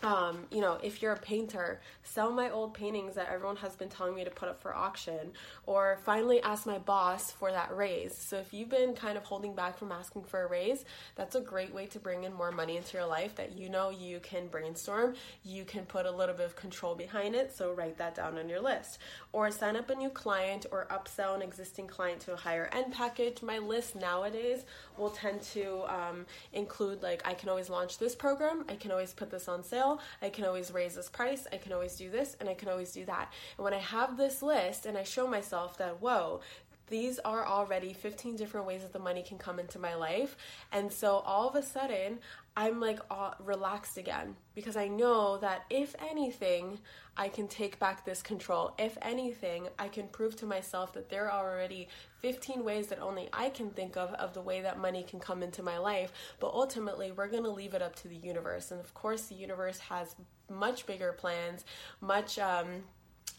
Um, 0.03 0.45
you 0.51 0.61
know, 0.61 0.77
if 0.83 1.01
you're 1.01 1.13
a 1.13 1.19
painter, 1.19 1.81
sell 2.03 2.31
my 2.31 2.51
old 2.51 2.75
paintings 2.75 3.15
that 3.15 3.29
everyone 3.31 3.55
has 3.57 3.75
been 3.75 3.89
telling 3.89 4.13
me 4.13 4.23
to 4.23 4.29
put 4.29 4.47
up 4.47 4.61
for 4.61 4.75
auction, 4.75 5.31
or 5.65 5.97
finally 6.05 6.41
ask 6.41 6.67
my 6.67 6.77
boss 6.77 7.31
for 7.31 7.51
that 7.51 7.75
raise. 7.75 8.15
So, 8.15 8.37
if 8.37 8.53
you've 8.53 8.69
been 8.69 8.93
kind 8.93 9.17
of 9.17 9.23
holding 9.23 9.55
back 9.55 9.77
from 9.77 9.91
asking 9.91 10.25
for 10.25 10.43
a 10.43 10.47
raise, 10.47 10.85
that's 11.15 11.35
a 11.35 11.41
great 11.41 11.73
way 11.73 11.87
to 11.87 11.99
bring 11.99 12.25
in 12.25 12.33
more 12.33 12.51
money 12.51 12.77
into 12.77 12.95
your 12.95 13.07
life 13.07 13.35
that 13.35 13.57
you 13.57 13.69
know 13.69 13.89
you 13.89 14.19
can 14.19 14.47
brainstorm. 14.47 15.15
You 15.43 15.63
can 15.65 15.85
put 15.85 16.05
a 16.05 16.11
little 16.11 16.35
bit 16.35 16.45
of 16.45 16.55
control 16.55 16.93
behind 16.93 17.33
it. 17.33 17.55
So, 17.55 17.73
write 17.73 17.97
that 17.97 18.13
down 18.13 18.37
on 18.37 18.47
your 18.47 18.61
list. 18.61 18.99
Or 19.33 19.49
sign 19.49 19.75
up 19.75 19.89
a 19.89 19.95
new 19.95 20.09
client 20.09 20.67
or 20.71 20.85
upsell 20.91 21.35
an 21.35 21.41
existing 21.41 21.87
client 21.87 22.21
to 22.21 22.33
a 22.33 22.37
higher 22.37 22.69
end 22.71 22.93
package. 22.93 23.41
My 23.41 23.57
list 23.57 23.95
nowadays 23.95 24.63
will 24.95 25.09
tend 25.09 25.41
to 25.41 25.83
um, 25.87 26.25
include, 26.53 27.01
like, 27.01 27.23
I 27.25 27.33
can 27.33 27.49
always 27.49 27.69
launch 27.69 27.97
this 27.97 28.15
program, 28.15 28.63
I 28.69 28.75
can 28.75 28.91
always 28.91 29.13
put 29.13 29.31
this 29.31 29.47
on 29.47 29.63
sale 29.63 29.86
I 30.21 30.29
can 30.29 30.45
always 30.45 30.71
raise 30.71 30.95
this 30.95 31.09
price, 31.09 31.47
I 31.51 31.57
can 31.57 31.73
always 31.73 31.95
do 31.95 32.09
this, 32.09 32.35
and 32.39 32.47
I 32.49 32.53
can 32.53 32.69
always 32.69 32.91
do 32.91 33.05
that. 33.05 33.31
And 33.57 33.63
when 33.65 33.73
I 33.73 33.79
have 33.79 34.17
this 34.17 34.41
list 34.41 34.85
and 34.85 34.97
I 34.97 35.03
show 35.03 35.27
myself 35.27 35.77
that, 35.77 36.01
whoa, 36.01 36.41
these 36.87 37.19
are 37.19 37.45
already 37.45 37.93
15 37.93 38.35
different 38.35 38.65
ways 38.65 38.81
that 38.81 38.93
the 38.93 38.99
money 38.99 39.21
can 39.21 39.37
come 39.37 39.59
into 39.59 39.79
my 39.79 39.95
life. 39.95 40.37
And 40.71 40.91
so 40.91 41.17
all 41.25 41.49
of 41.49 41.55
a 41.55 41.61
sudden, 41.61 42.19
I'm 42.55 42.79
like 42.79 42.99
all 43.11 43.35
relaxed 43.39 43.97
again 43.97 44.35
because 44.55 44.75
I 44.75 44.87
know 44.87 45.37
that 45.37 45.65
if 45.69 45.95
anything, 46.09 46.79
I 47.15 47.29
can 47.29 47.47
take 47.47 47.77
back 47.77 48.05
this 48.05 48.21
control. 48.21 48.73
If 48.79 48.97
anything, 49.01 49.67
I 49.77 49.89
can 49.89 50.07
prove 50.07 50.35
to 50.37 50.45
myself 50.45 50.93
that 50.93 51.09
there 51.09 51.29
are 51.29 51.45
already 51.45 51.87
15 52.21 52.63
ways 52.63 52.87
that 52.87 52.99
only 52.99 53.29
I 53.33 53.49
can 53.49 53.69
think 53.69 53.97
of 53.97 54.13
of 54.13 54.33
the 54.33 54.41
way 54.41 54.61
that 54.61 54.79
money 54.79 55.03
can 55.03 55.19
come 55.19 55.43
into 55.43 55.61
my 55.61 55.77
life. 55.77 56.11
But 56.39 56.53
ultimately, 56.53 57.11
we're 57.11 57.27
going 57.27 57.43
to 57.43 57.49
leave 57.51 57.73
it 57.73 57.81
up 57.81 57.95
to 57.97 58.07
the 58.07 58.15
universe. 58.15 58.71
And 58.71 58.79
of 58.79 58.93
course, 58.93 59.23
the 59.23 59.35
universe 59.35 59.79
has 59.79 60.15
much 60.49 60.85
bigger 60.85 61.11
plans, 61.13 61.65
much 62.01 62.39
um, 62.39 62.83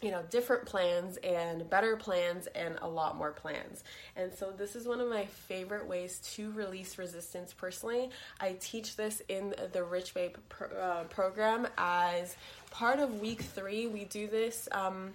you 0.01 0.11
know, 0.11 0.23
different 0.29 0.65
plans 0.65 1.17
and 1.17 1.69
better 1.69 1.97
plans 1.97 2.47
and 2.47 2.77
a 2.81 2.87
lot 2.87 3.17
more 3.17 3.31
plans. 3.31 3.83
And 4.15 4.33
so, 4.33 4.51
this 4.55 4.75
is 4.75 4.87
one 4.87 5.01
of 5.01 5.09
my 5.09 5.25
favorite 5.25 5.87
ways 5.87 6.19
to 6.35 6.51
release 6.51 6.97
resistance 6.97 7.53
personally. 7.53 8.09
I 8.39 8.55
teach 8.59 8.95
this 8.95 9.21
in 9.27 9.53
the 9.73 9.83
Rich 9.83 10.13
Babe 10.13 10.35
pro- 10.47 10.69
uh, 10.69 11.03
program 11.05 11.67
as 11.77 12.35
part 12.71 12.99
of 12.99 13.19
week 13.19 13.41
three. 13.41 13.87
We 13.87 14.05
do 14.05 14.27
this 14.27 14.69
um, 14.71 15.13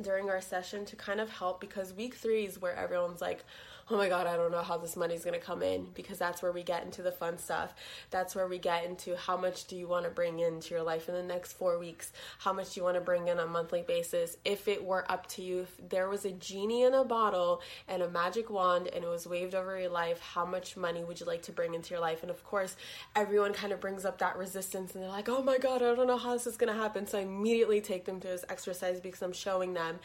during 0.00 0.30
our 0.30 0.40
session 0.40 0.84
to 0.86 0.96
kind 0.96 1.20
of 1.20 1.30
help 1.30 1.60
because 1.60 1.92
week 1.92 2.14
three 2.14 2.44
is 2.44 2.60
where 2.60 2.76
everyone's 2.76 3.20
like, 3.20 3.44
oh 3.90 3.96
my 3.96 4.08
god, 4.08 4.26
I 4.26 4.36
don't 4.36 4.50
know 4.50 4.62
how 4.62 4.78
this 4.78 4.96
money's 4.96 5.24
going 5.24 5.38
to 5.38 5.44
come 5.44 5.62
in 5.62 5.86
because 5.94 6.18
that's 6.18 6.42
where 6.42 6.52
we 6.52 6.62
get 6.62 6.84
into 6.84 7.02
the 7.02 7.12
fun 7.12 7.38
stuff. 7.38 7.74
That's 8.10 8.34
where 8.34 8.48
we 8.48 8.58
get 8.58 8.84
into 8.84 9.16
how 9.16 9.36
much 9.36 9.66
do 9.66 9.76
you 9.76 9.86
want 9.86 10.04
to 10.04 10.10
bring 10.10 10.38
into 10.38 10.74
your 10.74 10.82
life 10.82 11.08
in 11.08 11.14
the 11.14 11.22
next 11.22 11.52
4 11.52 11.78
weeks? 11.78 12.12
How 12.38 12.52
much 12.52 12.74
do 12.74 12.80
you 12.80 12.84
want 12.84 12.96
to 12.96 13.02
bring 13.02 13.28
in 13.28 13.38
on 13.38 13.46
a 13.46 13.50
monthly 13.50 13.82
basis? 13.82 14.36
If 14.44 14.68
it 14.68 14.84
were 14.84 15.10
up 15.10 15.26
to 15.28 15.42
you, 15.42 15.60
if 15.60 15.90
there 15.90 16.08
was 16.08 16.24
a 16.24 16.32
genie 16.32 16.82
in 16.82 16.94
a 16.94 17.04
bottle 17.04 17.60
and 17.86 18.02
a 18.02 18.08
magic 18.08 18.48
wand 18.50 18.88
and 18.88 19.04
it 19.04 19.08
was 19.08 19.26
waved 19.26 19.54
over 19.54 19.78
your 19.78 19.90
life, 19.90 20.20
how 20.20 20.46
much 20.46 20.76
money 20.76 21.04
would 21.04 21.20
you 21.20 21.26
like 21.26 21.42
to 21.42 21.52
bring 21.52 21.74
into 21.74 21.90
your 21.90 22.00
life? 22.00 22.22
And 22.22 22.30
of 22.30 22.42
course, 22.44 22.76
everyone 23.14 23.52
kind 23.52 23.72
of 23.72 23.80
brings 23.80 24.04
up 24.04 24.18
that 24.18 24.36
resistance 24.36 24.94
and 24.94 25.02
they're 25.02 25.10
like, 25.10 25.28
"Oh 25.28 25.42
my 25.42 25.58
god, 25.58 25.82
I 25.82 25.94
don't 25.94 26.06
know 26.06 26.18
how 26.18 26.32
this 26.32 26.46
is 26.46 26.56
going 26.56 26.72
to 26.72 26.78
happen." 26.78 27.06
So 27.06 27.18
I 27.18 27.22
immediately 27.22 27.80
take 27.80 28.04
them 28.04 28.20
to 28.20 28.28
this 28.28 28.44
exercise 28.48 29.00
because 29.00 29.22
I'm 29.22 29.32
showing 29.32 29.74
them 29.74 29.98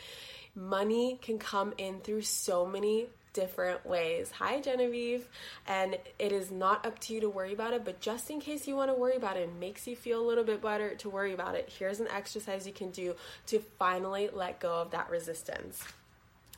money 0.55 1.17
can 1.21 1.37
come 1.37 1.73
in 1.77 1.99
through 1.99 2.23
so 2.23 2.65
many 2.65 3.07
different 3.33 3.85
ways. 3.85 4.31
Hi, 4.31 4.59
Genevieve. 4.59 5.27
And 5.67 5.97
it 6.17 6.31
is 6.31 6.51
not 6.51 6.85
up 6.85 6.99
to 6.99 7.13
you 7.13 7.21
to 7.21 7.29
worry 7.29 7.53
about 7.53 7.73
it, 7.73 7.85
but 7.85 7.99
just 7.99 8.29
in 8.29 8.39
case 8.39 8.67
you 8.67 8.75
want 8.75 8.89
to 8.89 8.95
worry 8.95 9.15
about 9.15 9.37
it 9.37 9.49
makes 9.59 9.87
you 9.87 9.95
feel 9.95 10.21
a 10.21 10.27
little 10.27 10.43
bit 10.43 10.61
better 10.61 10.95
to 10.95 11.09
worry 11.09 11.33
about 11.33 11.55
it, 11.55 11.71
here's 11.77 11.99
an 11.99 12.07
exercise 12.07 12.65
you 12.65 12.73
can 12.73 12.91
do 12.91 13.15
to 13.47 13.59
finally 13.77 14.29
let 14.33 14.59
go 14.59 14.73
of 14.73 14.91
that 14.91 15.09
resistance. 15.09 15.83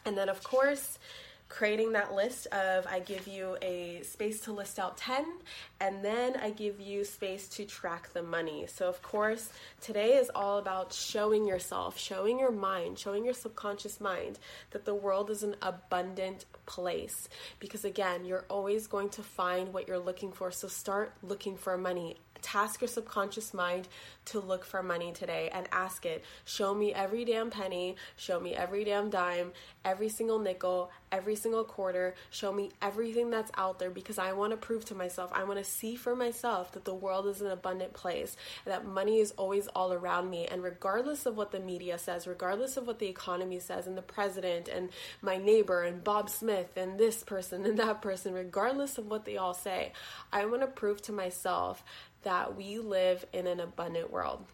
And 0.06 0.18
then, 0.18 0.30
of 0.30 0.44
course, 0.44 0.98
creating 1.52 1.92
that 1.92 2.14
list 2.14 2.48
of 2.48 2.88
I 2.88 3.00
give 3.00 3.28
you 3.28 3.58
a 3.62 4.02
space 4.04 4.40
to 4.42 4.54
list 4.54 4.80
out 4.80 4.96
10 4.98 5.26
and 5.82 6.04
then 6.04 6.38
I 6.38 6.50
give 6.52 6.80
you 6.80 7.04
space 7.04 7.50
to 7.50 7.66
track 7.66 8.14
the 8.14 8.24
money. 8.24 8.66
So 8.68 8.88
of 8.88 9.02
course, 9.02 9.52
today 9.82 10.14
is 10.14 10.32
all 10.34 10.60
about 10.60 10.94
showing 10.94 11.46
yourself, 11.46 12.00
showing 12.00 12.40
your 12.40 12.52
mind, 12.52 12.98
showing 12.98 13.26
your 13.26 13.34
subconscious 13.34 14.00
mind 14.00 14.40
that 14.72 14.86
the 14.86 14.96
world 14.96 15.30
is 15.30 15.44
an 15.44 15.58
abundant 15.62 16.46
place 16.66 17.28
because 17.60 17.84
again, 17.84 18.24
you're 18.24 18.46
always 18.50 18.88
going 18.88 19.10
to 19.10 19.22
find 19.22 19.74
what 19.74 19.90
you're 19.90 20.00
looking 20.00 20.32
for. 20.32 20.52
So 20.52 20.70
start 20.70 21.14
looking 21.22 21.58
for 21.58 21.78
money 21.78 22.16
task 22.42 22.82
your 22.82 22.88
subconscious 22.88 23.54
mind 23.54 23.88
to 24.26 24.40
look 24.40 24.66
for 24.66 24.84
money 24.84 25.12
today 25.12 25.50
and 25.54 25.68
ask 25.72 26.06
it 26.06 26.24
show 26.46 26.74
me 26.74 26.94
every 26.94 27.26
damn 27.26 27.50
penny 27.50 27.96
show 28.16 28.40
me 28.40 28.56
every 28.56 28.84
damn 28.84 29.10
dime 29.10 29.52
every 29.84 30.10
single 30.10 30.40
nickel 30.40 30.92
every 31.12 31.36
single 31.36 31.64
quarter 31.64 32.14
show 32.30 32.52
me 32.52 32.72
everything 32.82 33.30
that's 33.30 33.52
out 33.58 33.80
there 33.80 33.90
because 33.90 34.18
i 34.18 34.32
want 34.32 34.52
to 34.52 34.58
prove 34.58 34.86
to 34.86 34.96
myself 34.96 35.32
i 35.34 35.44
want 35.44 35.58
to 35.58 35.64
see 35.64 35.96
for 35.96 36.16
myself 36.16 36.72
that 36.72 36.86
the 36.86 36.94
world 36.94 37.26
is 37.28 37.42
an 37.42 37.48
abundant 37.48 37.94
place 37.94 38.36
that 38.66 38.86
money 38.86 39.20
is 39.20 39.32
always 39.32 39.68
all 39.70 39.94
around 39.94 40.30
me. 40.30 40.48
And 40.48 40.64
regardless 40.64 41.26
of 41.26 41.38
what 41.38 41.52
the 41.52 41.60
media 41.60 41.98
says 41.98 42.28
regardless 42.28 42.78
of 42.78 42.88
what 42.88 43.00
the 43.00 43.08
economy 43.08 43.60
says 43.60 43.88
and 43.88 43.98
the 43.98 44.02
president 44.02 44.68
and 44.68 44.90
my 45.22 45.38
neighbor 45.38 45.84
and 45.84 46.04
bob 46.04 46.30
smith 46.30 46.76
and 46.76 47.00
this 47.00 47.24
person 47.24 47.66
and 47.66 47.78
that 47.80 48.02
person 48.02 48.34
regardless 48.34 48.98
of 48.98 49.08
what 49.08 49.26
they 49.26 49.38
all 49.38 49.54
say 49.54 49.92
i 50.32 50.46
want 50.46 50.62
to 50.62 50.68
prove 50.68 51.02
to 51.02 51.12
myself 51.12 51.84
that 52.24 52.56
we 52.56 52.80
live 52.80 53.26
in 53.34 53.48
an 53.48 53.60
abundant 53.60 54.12
world. 54.12 54.46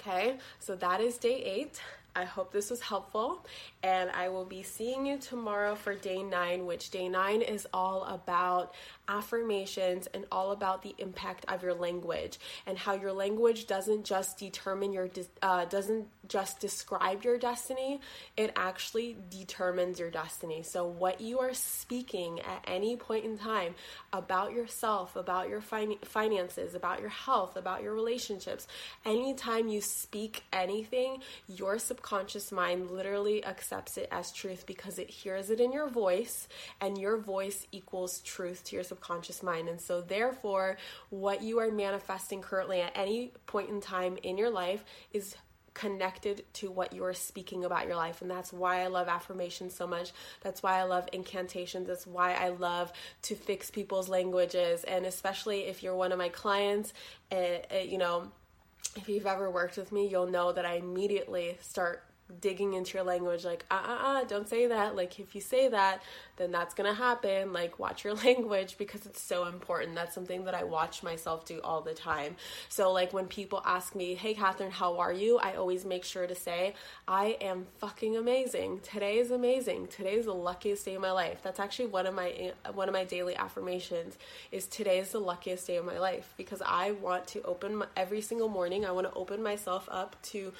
Okay, 0.00 0.38
so 0.60 0.76
that 0.76 1.00
is 1.00 1.18
day 1.18 1.42
eight. 1.42 1.80
I 2.18 2.24
hope 2.24 2.52
this 2.52 2.68
was 2.68 2.80
helpful, 2.80 3.46
and 3.84 4.10
I 4.10 4.28
will 4.28 4.44
be 4.44 4.64
seeing 4.64 5.06
you 5.06 5.18
tomorrow 5.18 5.76
for 5.76 5.94
day 5.94 6.20
nine, 6.20 6.66
which 6.66 6.90
day 6.90 7.08
nine 7.08 7.42
is 7.42 7.64
all 7.72 8.02
about 8.04 8.74
affirmations 9.06 10.08
and 10.08 10.26
all 10.32 10.50
about 10.50 10.82
the 10.82 10.96
impact 10.98 11.44
of 11.48 11.62
your 11.62 11.74
language 11.74 12.38
and 12.66 12.76
how 12.76 12.94
your 12.94 13.12
language 13.12 13.68
doesn't 13.68 14.04
just 14.04 14.36
determine 14.36 14.92
your 14.92 15.08
uh, 15.42 15.64
doesn't 15.66 16.08
just 16.26 16.60
describe 16.60 17.22
your 17.22 17.38
destiny 17.38 18.00
it 18.36 18.52
actually 18.54 19.16
determines 19.30 19.98
your 19.98 20.10
destiny. 20.10 20.62
So 20.62 20.86
what 20.86 21.20
you 21.20 21.38
are 21.38 21.54
speaking 21.54 22.40
at 22.40 22.64
any 22.66 22.96
point 22.96 23.24
in 23.24 23.38
time 23.38 23.74
about 24.12 24.52
yourself 24.52 25.16
about 25.16 25.48
your 25.48 25.60
fin- 25.60 25.98
finances 26.02 26.74
about 26.74 27.00
your 27.00 27.10
health 27.10 27.56
about 27.56 27.82
your 27.82 27.94
relationships 27.94 28.66
anytime 29.04 29.68
you 29.68 29.80
speak 29.80 30.42
anything 30.52 31.18
your 31.46 31.78
subconscious 31.78 32.07
mind 32.52 32.90
literally 32.90 33.44
accepts 33.44 33.96
it 33.96 34.08
as 34.10 34.32
truth 34.32 34.66
because 34.66 34.98
it 34.98 35.10
hears 35.10 35.50
it 35.50 35.60
in 35.60 35.72
your 35.72 35.88
voice 35.88 36.48
and 36.80 36.98
your 36.98 37.16
voice 37.16 37.66
equals 37.72 38.20
truth 38.20 38.64
to 38.64 38.76
your 38.76 38.84
subconscious 38.84 39.42
mind. 39.42 39.68
And 39.68 39.80
so, 39.80 40.00
therefore, 40.00 40.76
what 41.10 41.42
you 41.42 41.58
are 41.58 41.70
manifesting 41.70 42.42
currently 42.42 42.80
at 42.80 42.92
any 42.94 43.32
point 43.46 43.70
in 43.70 43.80
time 43.80 44.18
in 44.22 44.38
your 44.38 44.50
life 44.50 44.84
is 45.12 45.36
connected 45.78 46.44
to 46.52 46.70
what 46.70 46.92
you 46.92 47.04
are 47.04 47.14
speaking 47.14 47.64
about 47.64 47.86
your 47.86 47.94
life. 47.94 48.20
And 48.20 48.30
that's 48.30 48.52
why 48.52 48.82
I 48.82 48.88
love 48.88 49.06
affirmations 49.06 49.74
so 49.74 49.86
much. 49.86 50.12
That's 50.42 50.60
why 50.60 50.80
I 50.80 50.82
love 50.82 51.08
incantations. 51.12 51.86
That's 51.86 52.06
why 52.06 52.34
I 52.34 52.48
love 52.48 52.92
to 53.22 53.36
fix 53.36 53.70
people's 53.70 54.08
languages. 54.08 54.82
And 54.82 55.06
especially 55.06 55.60
if 55.66 55.82
you're 55.82 55.94
one 55.94 56.10
of 56.10 56.18
my 56.18 56.30
clients, 56.30 56.92
uh, 57.30 57.36
uh, 57.72 57.78
you 57.84 57.96
know, 57.96 58.32
if 58.96 59.08
you've 59.08 59.26
ever 59.26 59.50
worked 59.50 59.76
with 59.76 59.92
me, 59.92 60.06
you'll 60.06 60.26
know 60.26 60.52
that 60.52 60.64
I 60.64 60.74
immediately 60.74 61.58
start 61.60 62.04
digging 62.40 62.74
into 62.74 62.96
your 62.96 63.04
language 63.04 63.44
like 63.44 63.64
uh 63.70 63.80
uh 63.82 63.98
uh 64.06 64.24
don't 64.24 64.48
say 64.48 64.66
that. 64.66 64.94
Like 64.94 65.18
if 65.18 65.34
you 65.34 65.40
say 65.40 65.68
that 65.68 66.02
then 66.36 66.50
that's 66.50 66.74
gonna 66.74 66.94
happen. 66.94 67.52
Like 67.52 67.78
watch 67.78 68.04
your 68.04 68.14
language 68.26 68.76
because 68.78 69.06
it's 69.06 69.20
so 69.20 69.46
important. 69.46 69.94
That's 69.94 70.14
something 70.14 70.44
that 70.44 70.54
i 70.54 70.64
watch 70.64 71.02
myself 71.02 71.44
do 71.44 71.60
all 71.62 71.80
the 71.80 71.94
time. 71.94 72.36
So 72.68 72.92
like 72.92 73.12
when 73.12 73.26
people 73.26 73.62
ask 73.64 73.94
me 73.94 74.14
hey 74.14 74.34
Kathrin 74.34 74.70
how 74.70 74.98
are 74.98 75.12
you? 75.12 75.38
I 75.38 75.54
always 75.54 75.84
make 75.84 76.04
sure 76.04 76.26
to 76.26 76.34
say 76.34 76.74
i 77.06 77.36
am 77.40 77.66
fucking 77.78 78.16
amazing. 78.16 78.80
Today 78.80 79.18
is 79.18 79.30
amazing. 79.30 79.88
Today 79.88 80.14
is 80.14 80.26
the 80.26 80.34
luckiest 80.34 80.84
day 80.84 80.94
of 80.94 81.02
my 81.02 81.12
life. 81.12 81.40
That's 81.42 81.60
actually 81.60 81.86
one 81.86 82.06
of 82.06 82.14
my 82.14 82.52
one 82.74 82.88
of 82.88 82.92
my 82.92 83.04
daily 83.04 83.36
affirmations 83.36 84.18
is 84.52 84.66
today 84.66 84.98
is 84.98 85.12
the 85.12 85.20
luckiest 85.20 85.66
day 85.66 85.76
of 85.76 85.84
my 85.84 85.98
life. 85.98 86.34
Because 86.36 86.62
i 86.64 86.92
want 86.92 87.26
to 87.28 87.42
open 87.42 87.76
my, 87.76 87.86
every 87.96 88.20
single 88.20 88.48
morning 88.48 88.84
i 88.84 88.90
want 88.90 89.06
to 89.06 89.14
open 89.14 89.42
myself 89.42 89.88
up 89.90 90.16
to 90.22 90.52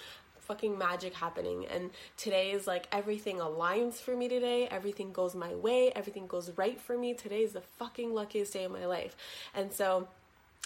fucking 0.48 0.76
magic 0.78 1.14
happening. 1.14 1.66
And 1.66 1.90
today 2.16 2.50
is 2.50 2.66
like 2.66 2.88
everything 2.90 3.36
aligns 3.36 3.96
for 4.00 4.16
me 4.16 4.28
today. 4.28 4.66
Everything 4.70 5.12
goes 5.12 5.34
my 5.34 5.54
way. 5.54 5.92
Everything 5.94 6.26
goes 6.26 6.50
right 6.56 6.80
for 6.80 6.96
me. 6.98 7.14
Today 7.14 7.42
is 7.42 7.52
the 7.52 7.60
fucking 7.60 8.12
luckiest 8.14 8.54
day 8.54 8.64
of 8.64 8.72
my 8.72 8.86
life. 8.86 9.14
And 9.54 9.72
so 9.72 10.08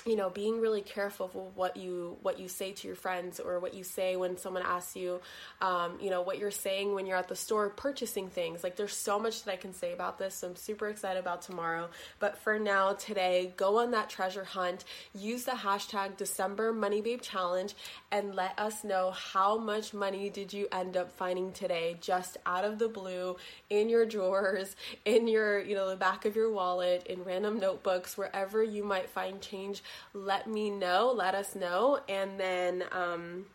you 0.07 0.17
know 0.17 0.31
being 0.31 0.61
really 0.61 0.81
careful 0.81 1.27
of 1.27 1.57
what 1.57 1.77
you 1.77 2.17
what 2.23 2.39
you 2.39 2.49
say 2.49 2.73
to 2.73 2.87
your 2.89 2.97
friends 2.97 3.39
or 3.39 3.61
what 3.61 3.73
you 3.73 3.85
say 3.85 4.17
when 4.17 4.37
someone 4.37 4.63
asks 4.65 4.97
you 4.97 5.21
um, 5.61 5.97
you 6.01 6.11
know 6.11 6.23
what 6.23 6.39
you're 6.39 6.51
saying 6.51 6.95
when 6.95 7.07
you're 7.07 7.17
at 7.17 7.29
the 7.29 7.37
store 7.37 7.69
purchasing 7.71 8.29
things. 8.29 8.65
Like 8.65 8.77
there's 8.77 8.97
so 8.97 9.19
much 9.19 9.45
that 9.45 9.53
i 9.53 9.57
can 9.57 9.73
say 9.73 9.93
about 9.93 10.19
this 10.19 10.35
so 10.35 10.49
i'm 10.49 10.57
super 10.57 10.89
excited 10.89 11.21
about 11.21 11.43
tomorrow. 11.43 11.89
But 12.19 12.37
for 12.39 12.59
now 12.59 12.95
today 12.95 13.53
go 13.57 13.79
on 13.79 13.93
that 13.93 14.11
treasure 14.11 14.45
hunt 14.45 14.85
use 15.15 15.45
the 15.45 15.53
hashtag 15.53 16.17
december 16.17 16.73
money 16.73 17.01
babe 17.01 17.21
challenge 17.21 17.75
and 18.11 18.35
let 18.35 18.59
us 18.59 18.85
know 18.85 19.11
how 19.13 19.57
much 19.57 19.95
money 19.95 20.31
did 20.31 20.53
you 20.53 20.67
end 20.73 20.97
up 20.97 21.13
finding 21.13 21.53
today 21.53 21.97
just 22.01 22.37
out 22.45 22.65
of 22.65 22.79
the 22.79 22.89
blue 22.89 23.37
in 23.71 23.89
your 23.89 24.05
drawers 24.05 24.75
in 25.05 25.29
your 25.29 25.61
you 25.61 25.75
know 25.75 25.89
the 25.89 25.97
back 25.97 26.25
of 26.25 26.35
your 26.35 26.51
wallet 26.51 27.07
in 27.07 27.23
random 27.25 27.59
notebooks 27.59 28.19
wherever 28.19 28.63
you 28.63 28.83
might 28.83 29.09
find 29.09 29.41
change 29.41 29.82
let 30.15 30.47
me 30.47 30.71
know, 30.71 31.13
let 31.15 31.35
us 31.35 31.55
know, 31.55 32.01
and 32.09 32.39
then 32.39 32.85
um, 32.93 33.47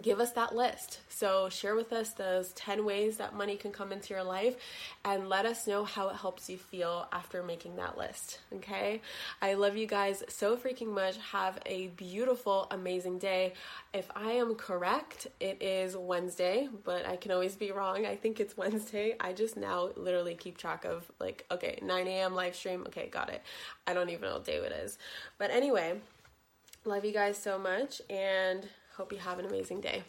give 0.00 0.20
us 0.20 0.32
that 0.32 0.54
list. 0.54 1.00
So, 1.08 1.48
share 1.48 1.74
with 1.74 1.92
us 1.92 2.10
those 2.10 2.52
10 2.52 2.84
ways 2.84 3.16
that 3.16 3.34
money 3.34 3.56
can 3.56 3.72
come 3.72 3.92
into 3.92 4.14
your 4.14 4.22
life 4.22 4.56
and 5.04 5.28
let 5.28 5.46
us 5.46 5.66
know 5.66 5.84
how 5.84 6.08
it 6.08 6.16
helps 6.16 6.48
you 6.48 6.58
feel 6.58 7.08
after 7.12 7.42
making 7.42 7.76
that 7.76 7.98
list. 7.98 8.38
Okay? 8.54 9.00
I 9.42 9.54
love 9.54 9.76
you 9.76 9.86
guys 9.86 10.22
so 10.28 10.56
freaking 10.56 10.92
much. 10.94 11.16
Have 11.32 11.58
a 11.66 11.88
beautiful, 11.88 12.68
amazing 12.70 13.18
day. 13.18 13.54
If 13.92 14.08
I 14.14 14.32
am 14.32 14.54
correct, 14.54 15.26
it 15.40 15.62
is 15.62 15.96
Wednesday, 15.96 16.68
but 16.84 17.06
I 17.06 17.16
can 17.16 17.32
always 17.32 17.56
be 17.56 17.72
wrong. 17.72 18.06
I 18.06 18.16
think 18.16 18.38
it's 18.38 18.56
Wednesday. 18.56 19.16
I 19.18 19.32
just 19.32 19.56
now 19.56 19.90
literally 19.96 20.34
keep 20.34 20.56
track 20.56 20.84
of 20.84 21.10
like, 21.18 21.44
okay, 21.50 21.78
9 21.82 22.06
a.m. 22.06 22.34
live 22.34 22.54
stream. 22.54 22.84
Okay, 22.86 23.08
got 23.08 23.30
it. 23.30 23.42
I 23.86 23.94
don't 23.94 24.10
even 24.10 24.22
know 24.22 24.34
what 24.34 24.44
day 24.44 24.56
it 24.56 24.72
is. 24.72 24.98
But 25.38 25.50
anyway, 25.50 26.00
love 26.84 27.04
you 27.04 27.12
guys 27.12 27.36
so 27.36 27.58
much 27.58 28.00
and 28.08 28.68
Hope 29.00 29.14
you 29.14 29.18
have 29.18 29.38
an 29.38 29.46
amazing 29.46 29.80
day. 29.80 30.02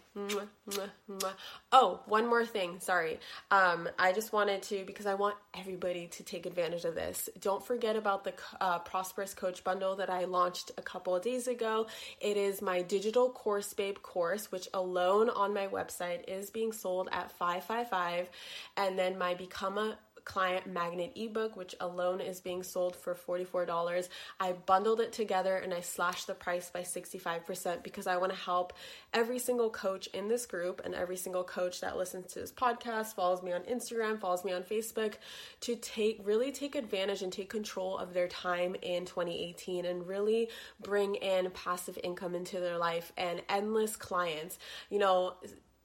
Oh, 1.72 2.02
one 2.08 2.28
more 2.28 2.46
thing. 2.46 2.82
Sorry. 2.82 3.20
Um, 3.50 3.88
I 3.98 4.12
just 4.12 4.34
wanted 4.34 4.64
to, 4.64 4.84
because 4.86 5.06
I 5.06 5.14
want 5.14 5.36
everybody 5.58 6.08
to 6.08 6.24
take 6.24 6.46
advantage 6.46 6.84
of 6.84 6.94
this. 6.94 7.30
Don't 7.40 7.66
forget 7.66 7.96
about 7.96 8.26
the 8.26 8.34
uh, 8.60 8.80
Prosperous 8.80 9.34
Coach 9.34 9.64
Bundle 9.64 9.96
that 9.96 10.10
I 10.10 10.26
launched 10.26 10.72
a 10.78 10.82
couple 10.82 11.16
of 11.16 11.24
days 11.24 11.48
ago. 11.48 11.88
It 12.20 12.36
is 12.36 12.62
my 12.62 12.82
digital 12.82 13.30
course 13.30 13.74
babe 13.74 14.02
course, 14.02 14.52
which 14.52 14.68
alone 14.74 15.30
on 15.30 15.54
my 15.54 15.68
website 15.68 16.26
is 16.28 16.50
being 16.50 16.74
sold 16.74 17.08
at 17.14 17.32
555 17.32 18.28
and 18.76 19.00
then 19.00 19.18
my 19.18 19.36
Become 19.36 19.78
a 19.78 19.98
client 20.26 20.68
magnet 20.68 21.12
ebook, 21.16 21.56
which 21.56 21.76
alone 21.80 22.22
is 22.22 22.40
being 22.40 22.64
sold 22.64 22.96
for 22.96 23.16
$44. 23.16 24.10
I 24.40 24.54
bundled 24.54 25.02
it 25.02 25.12
together 25.12 25.58
and 25.58 25.74
I 25.74 25.82
slashed 25.82 26.28
the 26.28 26.34
price 26.34 26.70
by 26.70 26.82
65% 26.82 27.84
because 27.84 28.08
I 28.08 28.18
want 28.18 28.32
to 28.32 28.38
help 28.38 28.74
every 29.14 29.40
single 29.40 29.70
coach 29.70 30.08
in 30.08 30.28
this 30.28 30.46
group 30.46 30.82
and 30.84 30.94
every 30.94 31.18
single 31.18 31.44
coach 31.44 31.82
that 31.82 31.98
listens 31.98 32.34
to 32.34 32.40
this 32.40 32.52
podcast, 32.52 33.16
follows 33.16 33.44
me 33.44 33.52
on 33.52 33.62
Instagram, 33.62 34.20
follows 34.20 34.44
me 34.44 34.54
on 34.54 34.64
Facebook 34.64 35.16
to 35.62 35.76
take 35.76 36.20
really 36.24 36.52
take 36.52 36.76
advantage 36.76 37.22
and 37.22 37.32
take 37.32 37.50
control 37.50 37.98
of 37.98 38.14
their 38.14 38.28
time 38.28 38.76
in 38.82 39.06
2018 39.06 39.86
and 39.86 40.08
really 40.08 40.50
bring 40.82 41.16
in 41.16 41.50
passive 41.52 41.98
income 42.04 42.36
into 42.36 42.60
their 42.60 42.78
life 42.78 43.12
and 43.18 43.42
endless 43.50 43.96
clients. 43.96 44.58
You 44.90 45.00
know, 45.00 45.36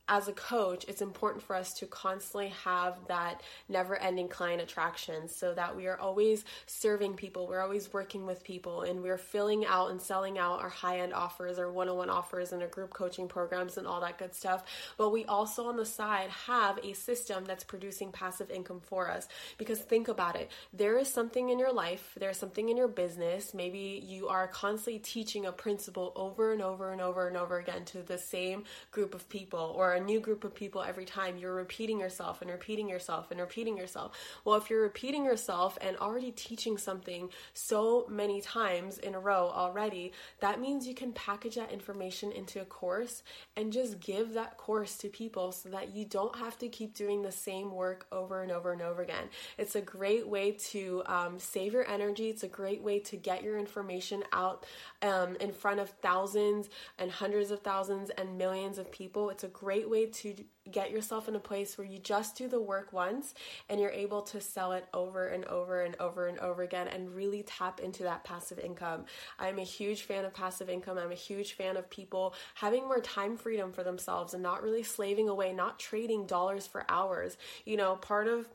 as 0.09 0.29
a 0.29 0.33
coach, 0.33 0.85
it's 0.87 1.03
important 1.03 1.43
for 1.43 1.57
us 1.57 1.75
to 1.75 1.87
constantly 1.87 2.49
have 2.65 2.97
that 3.09 3.41
never 3.69 3.97
ending 3.97 4.29
client 4.29 4.63
attraction 4.63 5.29
so 5.29 5.53
that 5.53 5.75
we 5.75 5.89
are 5.89 5.99
always 5.99 6.45
serving 6.67 7.15
people, 7.15 7.49
we're 7.49 7.61
always 7.61 7.93
working 7.93 8.25
with 8.25 8.45
people, 8.45 8.83
and 8.83 9.03
we're 9.03 9.19
filling 9.19 9.67
out 9.67 9.91
and 9.91 10.01
selling 10.01 10.39
out 10.39 10.61
our 10.61 10.69
high 10.69 11.01
end 11.01 11.13
offers, 11.13 11.59
our 11.59 11.71
one 11.73 11.89
on 11.89 11.97
one 11.97 12.11
offers, 12.11 12.53
and 12.53 12.63
our 12.63 12.69
group 12.69 12.91
coaching 12.91 13.27
programs, 13.27 13.79
and 13.79 13.87
all 13.87 14.01
that 14.01 14.17
good 14.17 14.33
stuff. 14.33 14.65
But 14.97 15.11
we 15.11 15.25
also 15.25 15.67
on 15.67 15.77
the 15.77 15.85
side 15.85 16.31
have 16.31 16.79
a 16.85 16.93
system 16.93 17.45
that's 17.45 17.65
producing 17.65 18.13
passive 18.13 18.51
income 18.51 18.81
for 18.81 19.11
us. 19.11 19.27
Because 19.59 19.81
think 19.81 20.07
about 20.07 20.37
it 20.37 20.51
there 20.73 20.99
is 20.99 21.13
something 21.13 21.49
in 21.49 21.59
your 21.59 21.73
life, 21.73 22.15
there's 22.19 22.39
something 22.39 22.69
in 22.69 22.77
your 22.77 22.89
business, 22.89 23.53
maybe 23.55 24.01
you 24.07 24.29
are 24.29 24.47
constantly 24.47 25.01
teaching 25.01 25.47
a 25.47 25.53
principle 25.53 26.13
over 26.15 26.53
and 26.53 26.63
over 26.63 26.93
and 26.93 27.01
over 27.01 27.27
and 27.27 27.37
over 27.37 27.59
again 27.59 27.85
to 27.87 28.03
the 28.03 28.19
same 28.19 28.63
group 28.93 29.13
of 29.15 29.29
people 29.29 29.75
or 29.77 29.96
a 29.97 30.01
new 30.01 30.21
group 30.21 30.45
of 30.45 30.55
people 30.55 30.83
every 30.83 31.05
time. 31.05 31.37
You're 31.37 31.55
repeating 31.55 31.99
yourself 32.01 32.43
and 32.43 32.51
repeating 32.51 32.89
yourself 32.89 33.31
and 33.31 33.41
repeating 33.41 33.77
yourself. 33.77 34.13
Well, 34.45 34.57
if 34.57 34.71
you're 34.71 34.83
repeating 34.83 35.25
yourself 35.25 35.77
and 35.81 35.97
already 35.97 36.31
teaching 36.31 36.79
something 36.79 37.31
so 37.55 38.07
many 38.09 38.41
times 38.41 38.99
in 38.99 39.15
a 39.15 39.21
row 39.21 39.51
already, 39.53 40.13
that 40.41 40.61
means 40.61 40.87
you 40.87 40.95
can 40.95 41.13
package 41.13 41.57
that 41.57 41.73
information 41.73 42.33
into 42.33 42.61
a 42.61 42.65
course 42.65 43.23
and 43.57 43.73
just 43.73 44.01
give 44.01 44.35
that 44.35 44.57
course 44.57 44.97
to 44.99 45.09
people 45.09 45.53
so 45.53 45.69
that 45.71 45.95
you 45.95 46.05
don't 46.05 46.37
have 46.37 46.59
to 46.59 46.69
keep 46.69 46.95
doing 46.95 47.23
the 47.23 47.33
same 47.33 47.73
work 47.73 48.07
over 48.13 48.43
and 48.43 48.53
over 48.53 48.73
and 48.73 48.83
over 48.83 49.03
again. 49.03 49.29
It's 49.59 49.75
a 49.75 49.81
great 49.81 50.29
way 50.29 50.53
to 50.71 51.03
um, 51.07 51.39
save 51.39 51.73
your 51.73 51.89
energy. 51.89 52.29
It's 52.29 52.43
a 52.43 52.49
great 52.49 52.83
way 52.83 53.01
to 53.01 53.17
get 53.17 53.43
your 53.43 53.59
information 53.59 54.23
out 54.33 54.67
um, 55.03 55.37
in 55.41 55.53
front 55.53 55.81
of 55.81 55.91
thousands 56.03 56.69
and 56.99 57.11
hundreds 57.11 57.51
of 57.51 57.61
thousands 57.61 58.11
and 58.11 58.39
millions 58.39 58.79
of 58.79 58.91
people. 58.93 59.31
It's 59.31 59.45
a 59.45 59.49
great 59.49 59.86
way 59.89 60.07
to 60.07 60.35
get 60.71 60.91
yourself 60.91 61.29
in 61.29 61.37
a 61.37 61.41
place 61.41 61.79
where 61.79 61.87
you 61.87 61.99
just 61.99 62.37
do 62.37 62.49
the 62.49 62.61
work 62.61 62.93
once 62.93 63.35
and 63.69 63.81
you're 63.81 63.91
able 63.91 64.23
to 64.23 64.41
sell 64.41 64.73
it 64.73 64.87
over 64.93 65.29
and 65.29 65.45
over 65.47 65.83
and 65.83 65.95
over 66.01 66.27
and 66.27 66.39
over 66.41 66.63
again 66.63 66.89
and 66.89 67.15
really 67.15 67.43
tap 67.45 67.81
into 67.81 68.03
that 68.03 68.25
passive 68.25 68.59
income. 68.59 69.05
I'm 69.39 69.59
a 69.59 69.65
huge 69.65 70.03
fan 70.03 70.25
of 70.25 70.35
passive 70.35 70.69
income. 70.69 70.99
I'm 70.99 71.13
a 71.13 71.17
huge 71.17 71.53
fan 71.55 71.77
of 71.77 71.89
people 71.89 72.35
having 72.55 72.83
more 72.85 73.01
time 73.01 73.37
freedom 73.37 73.73
for 73.73 73.85
themselves 73.85 74.35
and 74.35 74.43
not 74.43 74.63
really 74.63 74.83
slaving 74.83 75.29
away, 75.29 75.53
not 75.53 75.79
trading 75.79 76.27
dollars 76.27 76.67
for 76.67 76.85
hours. 76.89 77.37
You 77.65 77.77
know, 77.77 77.97
part 77.97 78.27
of 78.27 78.49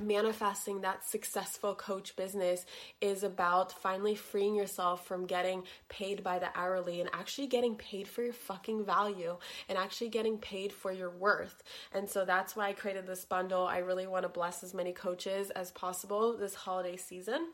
manifesting 0.00 0.82
that 0.82 1.04
successful 1.04 1.74
coach 1.74 2.16
business 2.16 2.66
is 3.00 3.22
about 3.22 3.72
finally 3.72 4.14
freeing 4.14 4.54
yourself 4.54 5.06
from 5.06 5.26
getting 5.26 5.62
paid 5.88 6.22
by 6.22 6.38
the 6.38 6.48
hourly 6.54 7.00
and 7.00 7.08
actually 7.12 7.46
getting 7.46 7.74
paid 7.76 8.06
for 8.06 8.22
your 8.22 8.32
fucking 8.32 8.84
value 8.84 9.36
and 9.68 9.78
actually 9.78 10.10
getting 10.10 10.38
paid 10.38 10.72
for 10.72 10.92
your 10.92 11.10
worth. 11.10 11.62
And 11.92 12.08
so 12.08 12.24
that's 12.24 12.54
why 12.54 12.68
I 12.68 12.72
created 12.72 13.06
this 13.06 13.24
bundle. 13.24 13.66
I 13.66 13.78
really 13.78 14.06
want 14.06 14.24
to 14.24 14.28
bless 14.28 14.62
as 14.62 14.74
many 14.74 14.92
coaches 14.92 15.50
as 15.50 15.70
possible 15.70 16.36
this 16.36 16.54
holiday 16.54 16.96
season. 16.96 17.48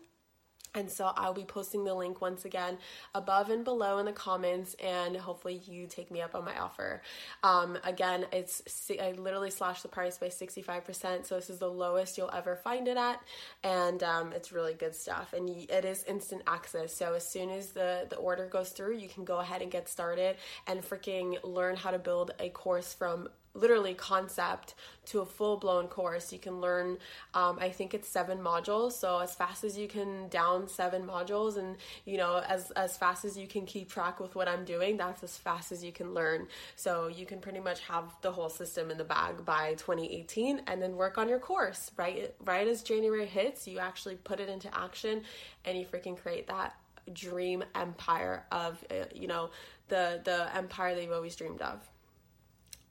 And 0.75 0.91
so 0.91 1.13
I'll 1.17 1.35
be 1.35 1.45
posting 1.45 1.85
the 1.85 1.95
link 1.95 2.23
once 2.23 2.47
again 2.47 2.79
above 3.15 3.51
and 3.51 3.63
below 3.63 3.99
in 3.99 4.07
the 4.07 4.13
comments, 4.13 4.75
and 4.83 5.15
hopefully 5.17 5.61
you 5.67 5.87
take 5.87 6.11
me 6.11 6.23
up 6.23 6.35
on 6.35 6.47
my 6.47 6.59
offer. 6.59 7.03
Um, 7.43 7.77
again, 7.85 8.25
it's 8.33 8.63
I 8.91 9.13
literally 9.13 9.51
slashed 9.51 9.83
the 9.83 9.89
price 9.89 10.17
by 10.17 10.29
65%, 10.29 11.27
so 11.27 11.35
this 11.35 11.51
is 11.51 11.59
the 11.59 11.69
lowest 11.69 12.17
you'll 12.17 12.31
ever 12.33 12.57
find 12.57 12.89
it 12.89 12.97
at, 12.97 13.21
and 13.63 14.03
um, 14.03 14.33
it's 14.33 14.51
really 14.51 14.73
good 14.73 14.95
stuff. 14.95 15.35
And 15.35 15.49
it 15.49 15.85
is 15.85 16.05
instant 16.05 16.43
access, 16.47 16.95
so 16.95 17.13
as 17.15 17.29
soon 17.29 17.51
as 17.51 17.73
the 17.73 18.07
the 18.09 18.17
order 18.17 18.47
goes 18.47 18.71
through, 18.71 18.97
you 18.97 19.09
can 19.09 19.25
go 19.25 19.41
ahead 19.41 19.61
and 19.61 19.71
get 19.71 19.89
started 19.89 20.37
and 20.67 20.81
freaking 20.81 21.37
learn 21.45 21.77
how 21.77 21.91
to 21.91 21.99
build 21.99 22.31
a 22.41 22.49
course 22.49 22.95
from 22.95 23.29
literally 23.55 23.95
concept 23.95 24.75
to 25.05 25.21
a 25.21 25.27
full 25.27 25.57
blown 25.57 25.89
course. 25.89 26.33
You 26.33 26.39
can 26.39 26.61
learn, 26.61 26.99
um, 27.35 27.59
I 27.61 27.71
think 27.71 27.93
it's 27.93 28.09
seven 28.09 28.39
modules. 28.39 28.93
So 28.93 29.19
as 29.19 29.35
fast 29.35 29.65
as 29.65 29.77
you 29.77 29.89
can 29.89 30.29
down 30.29 30.69
seven 30.69 31.03
modules, 31.07 31.57
and 31.57 31.77
you 32.05 32.17
know, 32.17 32.43
as 32.49 32.71
as 32.73 32.97
fast 32.97 33.25
as 33.25 33.37
you 33.37 33.47
can 33.47 33.67
keep 33.67 33.91
track 33.91 34.21
with 34.21 34.35
what 34.35 34.49
I'm 34.49 34.65
doing, 34.65 34.97
that's 34.97 35.23
as 35.23 35.37
fast 35.37 35.73
as 35.73 35.83
you 35.83 35.93
can 35.93 36.15
learn. 36.15 36.47
So 36.77 37.09
you 37.09 37.27
can 37.27 37.41
pretty 37.41 37.61
much 37.61 37.81
have 37.81 38.05
the 38.23 38.33
whole 38.33 38.49
system 38.49 38.91
in 38.91 38.99
the 38.99 39.05
bag 39.05 39.45
by 39.45 39.75
2018, 39.75 40.63
and 40.67 40.81
then 40.81 40.97
work 40.97 41.19
on 41.19 41.29
your 41.29 41.39
course. 41.39 41.91
Right, 41.97 42.35
right 42.45 42.67
as 42.67 42.83
January 42.83 43.27
hits, 43.27 43.67
you 43.67 43.79
actually 43.79 44.17
put 44.17 44.41
it 44.41 44.49
into 44.49 44.69
action, 44.77 45.23
and 45.65 45.77
you 45.77 45.85
freaking 45.85 46.17
create 46.17 46.47
that 46.47 46.75
dream 47.13 47.65
empire 47.75 48.47
of 48.53 48.83
uh, 48.91 49.05
you 49.15 49.27
know 49.27 49.51
the 49.89 50.21
the 50.25 50.57
empire 50.57 50.95
that 50.95 51.03
you've 51.03 51.13
always 51.13 51.37
dreamed 51.37 51.61
of. 51.61 51.92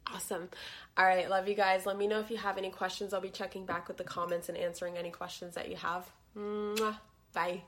Awesome. 0.07 0.49
All 0.97 1.05
right. 1.05 1.29
Love 1.29 1.47
you 1.47 1.55
guys. 1.55 1.85
Let 1.85 1.97
me 1.97 2.07
know 2.07 2.19
if 2.19 2.29
you 2.29 2.37
have 2.37 2.57
any 2.57 2.69
questions. 2.69 3.13
I'll 3.13 3.21
be 3.21 3.29
checking 3.29 3.65
back 3.65 3.87
with 3.87 3.97
the 3.97 4.03
comments 4.03 4.49
and 4.49 4.57
answering 4.57 4.97
any 4.97 5.09
questions 5.09 5.55
that 5.55 5.69
you 5.69 5.75
have. 5.77 6.09
Mwah. 6.37 6.97
Bye. 7.33 7.61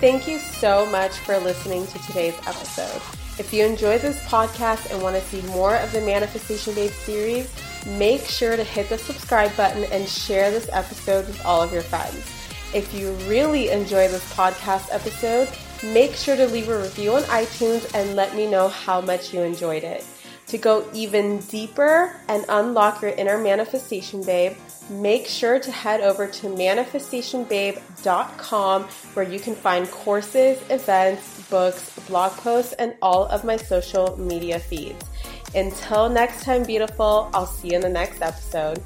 Thank 0.00 0.26
you 0.26 0.38
so 0.38 0.86
much 0.86 1.12
for 1.12 1.38
listening 1.38 1.86
to 1.86 1.98
today's 2.00 2.34
episode. 2.46 3.00
If 3.38 3.52
you 3.52 3.64
enjoyed 3.64 4.00
this 4.00 4.18
podcast 4.24 4.90
and 4.92 5.00
want 5.02 5.16
to 5.16 5.22
see 5.22 5.40
more 5.52 5.76
of 5.76 5.92
the 5.92 6.00
Manifestation 6.00 6.74
Babe 6.74 6.90
series, 6.90 7.54
make 7.86 8.22
sure 8.22 8.56
to 8.56 8.64
hit 8.64 8.88
the 8.88 8.98
subscribe 8.98 9.56
button 9.56 9.84
and 9.92 10.08
share 10.08 10.50
this 10.50 10.68
episode 10.72 11.26
with 11.26 11.44
all 11.46 11.62
of 11.62 11.72
your 11.72 11.82
friends. 11.82 12.30
If 12.74 12.92
you 12.92 13.12
really 13.28 13.70
enjoy 13.70 14.08
this 14.08 14.34
podcast 14.34 14.88
episode, 14.90 15.48
make 15.82 16.14
sure 16.14 16.36
to 16.36 16.46
leave 16.46 16.68
a 16.68 16.80
review 16.80 17.14
on 17.14 17.22
iTunes 17.22 17.92
and 17.94 18.14
let 18.16 18.36
me 18.36 18.48
know 18.50 18.68
how 18.68 19.00
much 19.00 19.34
you 19.34 19.40
enjoyed 19.42 19.84
it. 19.84 20.04
To 20.48 20.58
go 20.58 20.84
even 20.92 21.38
deeper 21.38 22.14
and 22.28 22.44
unlock 22.48 23.00
your 23.00 23.12
inner 23.12 23.38
manifestation, 23.38 24.22
babe, 24.22 24.56
make 24.90 25.26
sure 25.26 25.58
to 25.58 25.70
head 25.70 26.02
over 26.02 26.26
to 26.26 26.48
manifestationbabe.com 26.48 28.82
where 29.14 29.26
you 29.26 29.40
can 29.40 29.54
find 29.54 29.90
courses, 29.90 30.60
events, 30.68 31.48
books, 31.48 31.98
blog 32.06 32.32
posts, 32.32 32.74
and 32.74 32.94
all 33.00 33.24
of 33.26 33.44
my 33.44 33.56
social 33.56 34.18
media 34.18 34.58
feeds. 34.58 35.06
Until 35.54 36.08
next 36.08 36.42
time, 36.44 36.62
beautiful, 36.64 37.30
I'll 37.32 37.46
see 37.46 37.68
you 37.68 37.76
in 37.76 37.82
the 37.82 37.88
next 37.88 38.20
episode. 38.22 38.82